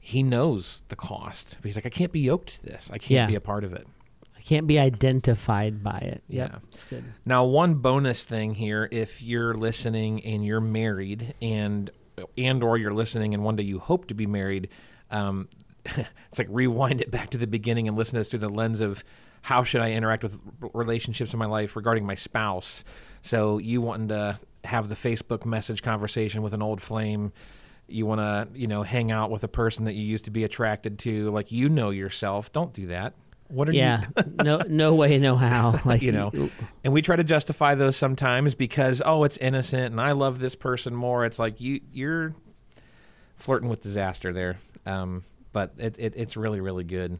He 0.00 0.22
knows 0.22 0.82
the 0.88 0.96
cost. 0.96 1.56
But 1.60 1.66
he's 1.68 1.76
like, 1.76 1.86
I 1.86 1.90
can't 1.90 2.12
be 2.12 2.20
yoked 2.20 2.60
to 2.60 2.62
this. 2.64 2.90
I 2.92 2.98
can't 2.98 3.10
Yeah. 3.10 3.26
be 3.26 3.34
a 3.34 3.40
part 3.40 3.64
of 3.64 3.72
it. 3.72 3.86
I 4.36 4.40
can't 4.40 4.66
be 4.66 4.78
identified 4.78 5.82
by 5.84 5.98
it. 5.98 6.22
Yep, 6.28 6.50
Yeah. 6.52 6.58
it's 6.72 6.84
good. 6.84 7.04
Now, 7.26 7.44
one 7.44 7.74
bonus 7.74 8.22
thing 8.24 8.54
here, 8.54 8.88
if 8.90 9.20
you're 9.22 9.54
listening 9.54 10.24
and 10.24 10.44
you're 10.44 10.60
married, 10.60 11.34
and 11.42 11.90
and 12.36 12.64
or 12.64 12.76
you're 12.76 12.94
listening 12.94 13.32
and 13.32 13.44
one 13.44 13.54
day 13.54 13.62
you 13.62 13.78
hope 13.78 14.08
to 14.08 14.14
be 14.14 14.26
married, 14.26 14.68
um, 15.10 15.48
it's 15.84 16.38
like 16.38 16.48
rewind 16.50 17.00
it 17.00 17.10
back 17.12 17.30
to 17.30 17.38
the 17.38 17.46
beginning 17.46 17.86
and 17.86 17.96
listen 17.96 18.14
to 18.14 18.20
this 18.20 18.30
through 18.30 18.40
the 18.40 18.48
lens 18.48 18.80
of 18.80 19.04
how 19.42 19.62
should 19.62 19.80
I 19.80 19.92
interact 19.92 20.24
with 20.24 20.36
relationships 20.74 21.32
in 21.32 21.38
my 21.38 21.46
life 21.46 21.76
regarding 21.76 22.04
my 22.04 22.14
spouse. 22.16 22.82
So 23.22 23.58
you 23.58 23.80
wanting 23.80 24.08
to 24.08 24.38
have 24.64 24.88
the 24.88 24.96
Facebook 24.96 25.44
message 25.46 25.80
conversation 25.82 26.42
with 26.42 26.52
an 26.54 26.60
old 26.62 26.80
flame. 26.80 27.32
You 27.88 28.06
want 28.06 28.20
to, 28.20 28.48
you 28.58 28.66
know, 28.66 28.82
hang 28.82 29.10
out 29.10 29.30
with 29.30 29.44
a 29.44 29.48
person 29.48 29.86
that 29.86 29.94
you 29.94 30.02
used 30.02 30.26
to 30.26 30.30
be 30.30 30.44
attracted 30.44 30.98
to. 31.00 31.30
Like 31.30 31.50
you 31.50 31.68
know 31.68 31.90
yourself. 31.90 32.52
Don't 32.52 32.72
do 32.72 32.88
that. 32.88 33.14
What 33.48 33.68
are 33.68 33.72
you? 33.72 33.78
Yeah, 33.78 34.04
no, 34.42 34.60
no 34.68 34.94
way, 34.94 35.18
no 35.18 35.36
how. 35.36 35.80
Like 35.84 36.02
you 36.02 36.12
know 36.12 36.50
and 36.84 36.92
we 36.92 37.02
try 37.02 37.16
to 37.16 37.24
justify 37.24 37.74
those 37.74 37.96
sometimes 37.96 38.54
because 38.54 39.00
oh 39.04 39.24
it's 39.24 39.36
innocent 39.38 39.92
and 39.92 40.00
i 40.00 40.12
love 40.12 40.38
this 40.38 40.54
person 40.54 40.94
more 40.94 41.24
it's 41.24 41.38
like 41.38 41.60
you 41.60 41.80
you're 41.92 42.34
flirting 43.36 43.68
with 43.68 43.82
disaster 43.82 44.32
there 44.32 44.58
um, 44.84 45.24
but 45.52 45.72
it, 45.78 45.94
it, 45.98 46.12
it's 46.16 46.36
really 46.36 46.60
really 46.60 46.84
good 46.84 47.18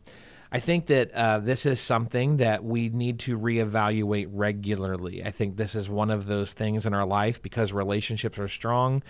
i 0.53 0.59
think 0.61 0.87
that 0.87 1.13
uh, 1.13 1.39
this 1.39 1.65
is 1.65 1.81
something 1.81 2.39
that 2.39 2.63
we 2.63 2.89
need 2.91 3.21
to 3.21 3.39
reevaluate 3.39 4.29
regularly 4.31 5.25
i 5.25 5.31
think 5.31 5.57
this 5.57 5.75
is 5.75 5.89
one 5.89 6.11
of 6.11 6.27
those 6.27 6.53
things 6.53 6.85
in 6.85 6.93
our 6.93 7.07
life 7.07 7.41
because 7.41 7.73
relationships 7.73 8.39
are 8.39 8.49
strong 8.49 9.03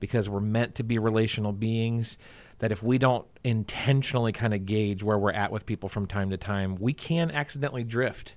because 0.00 0.28
we're 0.28 0.40
meant 0.40 0.74
to 0.74 0.84
be 0.84 0.98
relational 0.98 1.52
beings 1.52 2.18
that 2.58 2.72
if 2.72 2.82
we 2.82 2.98
don't 2.98 3.26
intentionally 3.44 4.32
kind 4.32 4.54
of 4.54 4.64
gauge 4.64 5.02
where 5.02 5.18
we're 5.18 5.32
at 5.32 5.52
with 5.52 5.66
people 5.66 5.88
from 5.88 6.06
time 6.06 6.30
to 6.30 6.36
time 6.36 6.74
we 6.76 6.92
can 6.92 7.30
accidentally 7.30 7.84
drift 7.84 8.34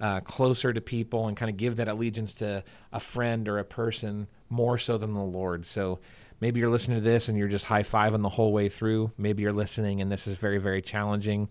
uh, 0.00 0.20
closer 0.20 0.72
to 0.72 0.80
people 0.80 1.26
and 1.26 1.36
kind 1.36 1.50
of 1.50 1.56
give 1.56 1.76
that 1.76 1.88
allegiance 1.88 2.32
to 2.34 2.62
a 2.92 3.00
friend 3.00 3.48
or 3.48 3.58
a 3.58 3.64
person 3.64 4.28
more 4.48 4.78
so 4.78 4.96
than 4.96 5.12
the 5.12 5.20
Lord. 5.20 5.66
So 5.66 5.98
maybe 6.40 6.60
you're 6.60 6.70
listening 6.70 6.98
to 6.98 7.04
this 7.04 7.28
and 7.28 7.36
you're 7.36 7.48
just 7.48 7.66
high 7.66 7.82
fiving 7.82 8.22
the 8.22 8.28
whole 8.28 8.52
way 8.52 8.68
through. 8.68 9.12
Maybe 9.18 9.42
you're 9.42 9.52
listening 9.52 10.00
and 10.00 10.10
this 10.10 10.26
is 10.26 10.36
very, 10.36 10.58
very 10.58 10.82
challenging. 10.82 11.48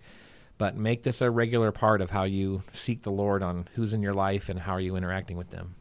But 0.57 0.75
make 0.75 1.03
this 1.03 1.21
a 1.21 1.29
regular 1.29 1.71
part 1.71 2.01
of 2.01 2.09
how 2.11 2.23
you 2.23 2.63
seek 2.71 3.03
the 3.03 3.11
Lord 3.11 3.43
on 3.43 3.67
who's 3.75 3.93
in 3.93 4.01
your 4.01 4.15
life 4.15 4.49
and 4.49 4.59
how 4.59 4.73
are 4.73 4.81
you 4.81 4.95
interacting 4.95 5.37
with 5.37 5.51
them. 5.51 5.75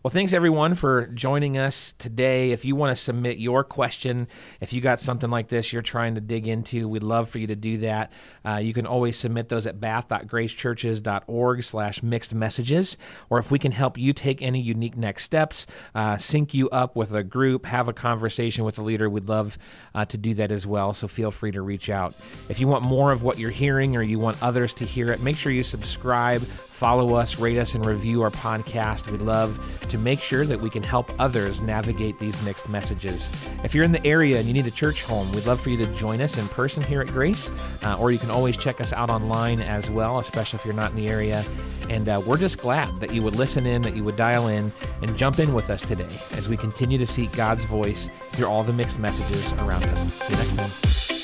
Well, 0.00 0.12
thanks 0.12 0.32
everyone 0.32 0.76
for 0.76 1.08
joining 1.08 1.58
us 1.58 1.92
today. 1.98 2.52
If 2.52 2.64
you 2.64 2.76
want 2.76 2.96
to 2.96 3.02
submit 3.02 3.38
your 3.38 3.64
question, 3.64 4.28
if 4.60 4.72
you 4.72 4.80
got 4.80 5.00
something 5.00 5.28
like 5.28 5.48
this 5.48 5.72
you're 5.72 5.82
trying 5.82 6.14
to 6.14 6.20
dig 6.20 6.46
into, 6.46 6.88
we'd 6.88 7.02
love 7.02 7.28
for 7.28 7.40
you 7.40 7.48
to 7.48 7.56
do 7.56 7.78
that. 7.78 8.12
Uh, 8.44 8.60
you 8.62 8.72
can 8.72 8.86
always 8.86 9.16
submit 9.16 9.48
those 9.48 9.66
at 9.66 9.80
bath.gracechurches.org 9.80 11.64
slash 11.64 12.00
mixed 12.00 12.32
messages. 12.32 12.96
Or 13.28 13.40
if 13.40 13.50
we 13.50 13.58
can 13.58 13.72
help 13.72 13.98
you 13.98 14.12
take 14.12 14.40
any 14.40 14.60
unique 14.60 14.96
next 14.96 15.24
steps, 15.24 15.66
uh, 15.96 16.16
sync 16.16 16.54
you 16.54 16.70
up 16.70 16.94
with 16.94 17.12
a 17.12 17.24
group, 17.24 17.66
have 17.66 17.88
a 17.88 17.92
conversation 17.92 18.64
with 18.64 18.78
a 18.78 18.82
leader, 18.82 19.10
we'd 19.10 19.28
love 19.28 19.58
uh, 19.96 20.04
to 20.04 20.16
do 20.16 20.32
that 20.34 20.52
as 20.52 20.64
well. 20.64 20.94
So 20.94 21.08
feel 21.08 21.32
free 21.32 21.50
to 21.50 21.60
reach 21.60 21.90
out. 21.90 22.14
If 22.48 22.60
you 22.60 22.68
want 22.68 22.84
more 22.84 23.10
of 23.10 23.24
what 23.24 23.40
you're 23.40 23.50
hearing 23.50 23.96
or 23.96 24.02
you 24.02 24.20
want 24.20 24.40
others 24.44 24.72
to 24.74 24.84
hear 24.84 25.10
it, 25.10 25.20
make 25.20 25.36
sure 25.36 25.50
you 25.50 25.64
subscribe 25.64 26.42
follow 26.78 27.16
us, 27.16 27.40
rate 27.40 27.58
us, 27.58 27.74
and 27.74 27.84
review 27.84 28.22
our 28.22 28.30
podcast. 28.30 29.10
We'd 29.10 29.20
love 29.20 29.58
to 29.88 29.98
make 29.98 30.20
sure 30.20 30.46
that 30.46 30.60
we 30.60 30.70
can 30.70 30.84
help 30.84 31.10
others 31.18 31.60
navigate 31.60 32.20
these 32.20 32.40
mixed 32.44 32.68
messages. 32.68 33.28
If 33.64 33.74
you're 33.74 33.84
in 33.84 33.90
the 33.90 34.06
area 34.06 34.38
and 34.38 34.46
you 34.46 34.54
need 34.54 34.66
a 34.66 34.70
church 34.70 35.02
home, 35.02 35.30
we'd 35.32 35.44
love 35.44 35.60
for 35.60 35.70
you 35.70 35.76
to 35.78 35.86
join 35.96 36.20
us 36.20 36.38
in 36.38 36.46
person 36.48 36.84
here 36.84 37.00
at 37.00 37.08
Grace, 37.08 37.50
uh, 37.82 37.98
or 37.98 38.12
you 38.12 38.18
can 38.18 38.30
always 38.30 38.56
check 38.56 38.80
us 38.80 38.92
out 38.92 39.10
online 39.10 39.60
as 39.60 39.90
well, 39.90 40.20
especially 40.20 40.60
if 40.60 40.64
you're 40.64 40.72
not 40.72 40.90
in 40.90 40.96
the 40.96 41.08
area. 41.08 41.44
And 41.88 42.08
uh, 42.08 42.22
we're 42.24 42.38
just 42.38 42.58
glad 42.58 42.96
that 43.00 43.12
you 43.12 43.22
would 43.22 43.34
listen 43.34 43.66
in, 43.66 43.82
that 43.82 43.96
you 43.96 44.04
would 44.04 44.16
dial 44.16 44.46
in, 44.46 44.72
and 45.02 45.16
jump 45.16 45.40
in 45.40 45.54
with 45.54 45.70
us 45.70 45.82
today 45.82 46.06
as 46.36 46.48
we 46.48 46.56
continue 46.56 46.98
to 46.98 47.06
seek 47.08 47.32
God's 47.32 47.64
voice 47.64 48.08
through 48.30 48.46
all 48.46 48.62
the 48.62 48.72
mixed 48.72 49.00
messages 49.00 49.52
around 49.54 49.82
us. 49.84 50.12
See 50.14 50.32
you 50.32 50.38
next 50.38 51.08
time. 51.08 51.17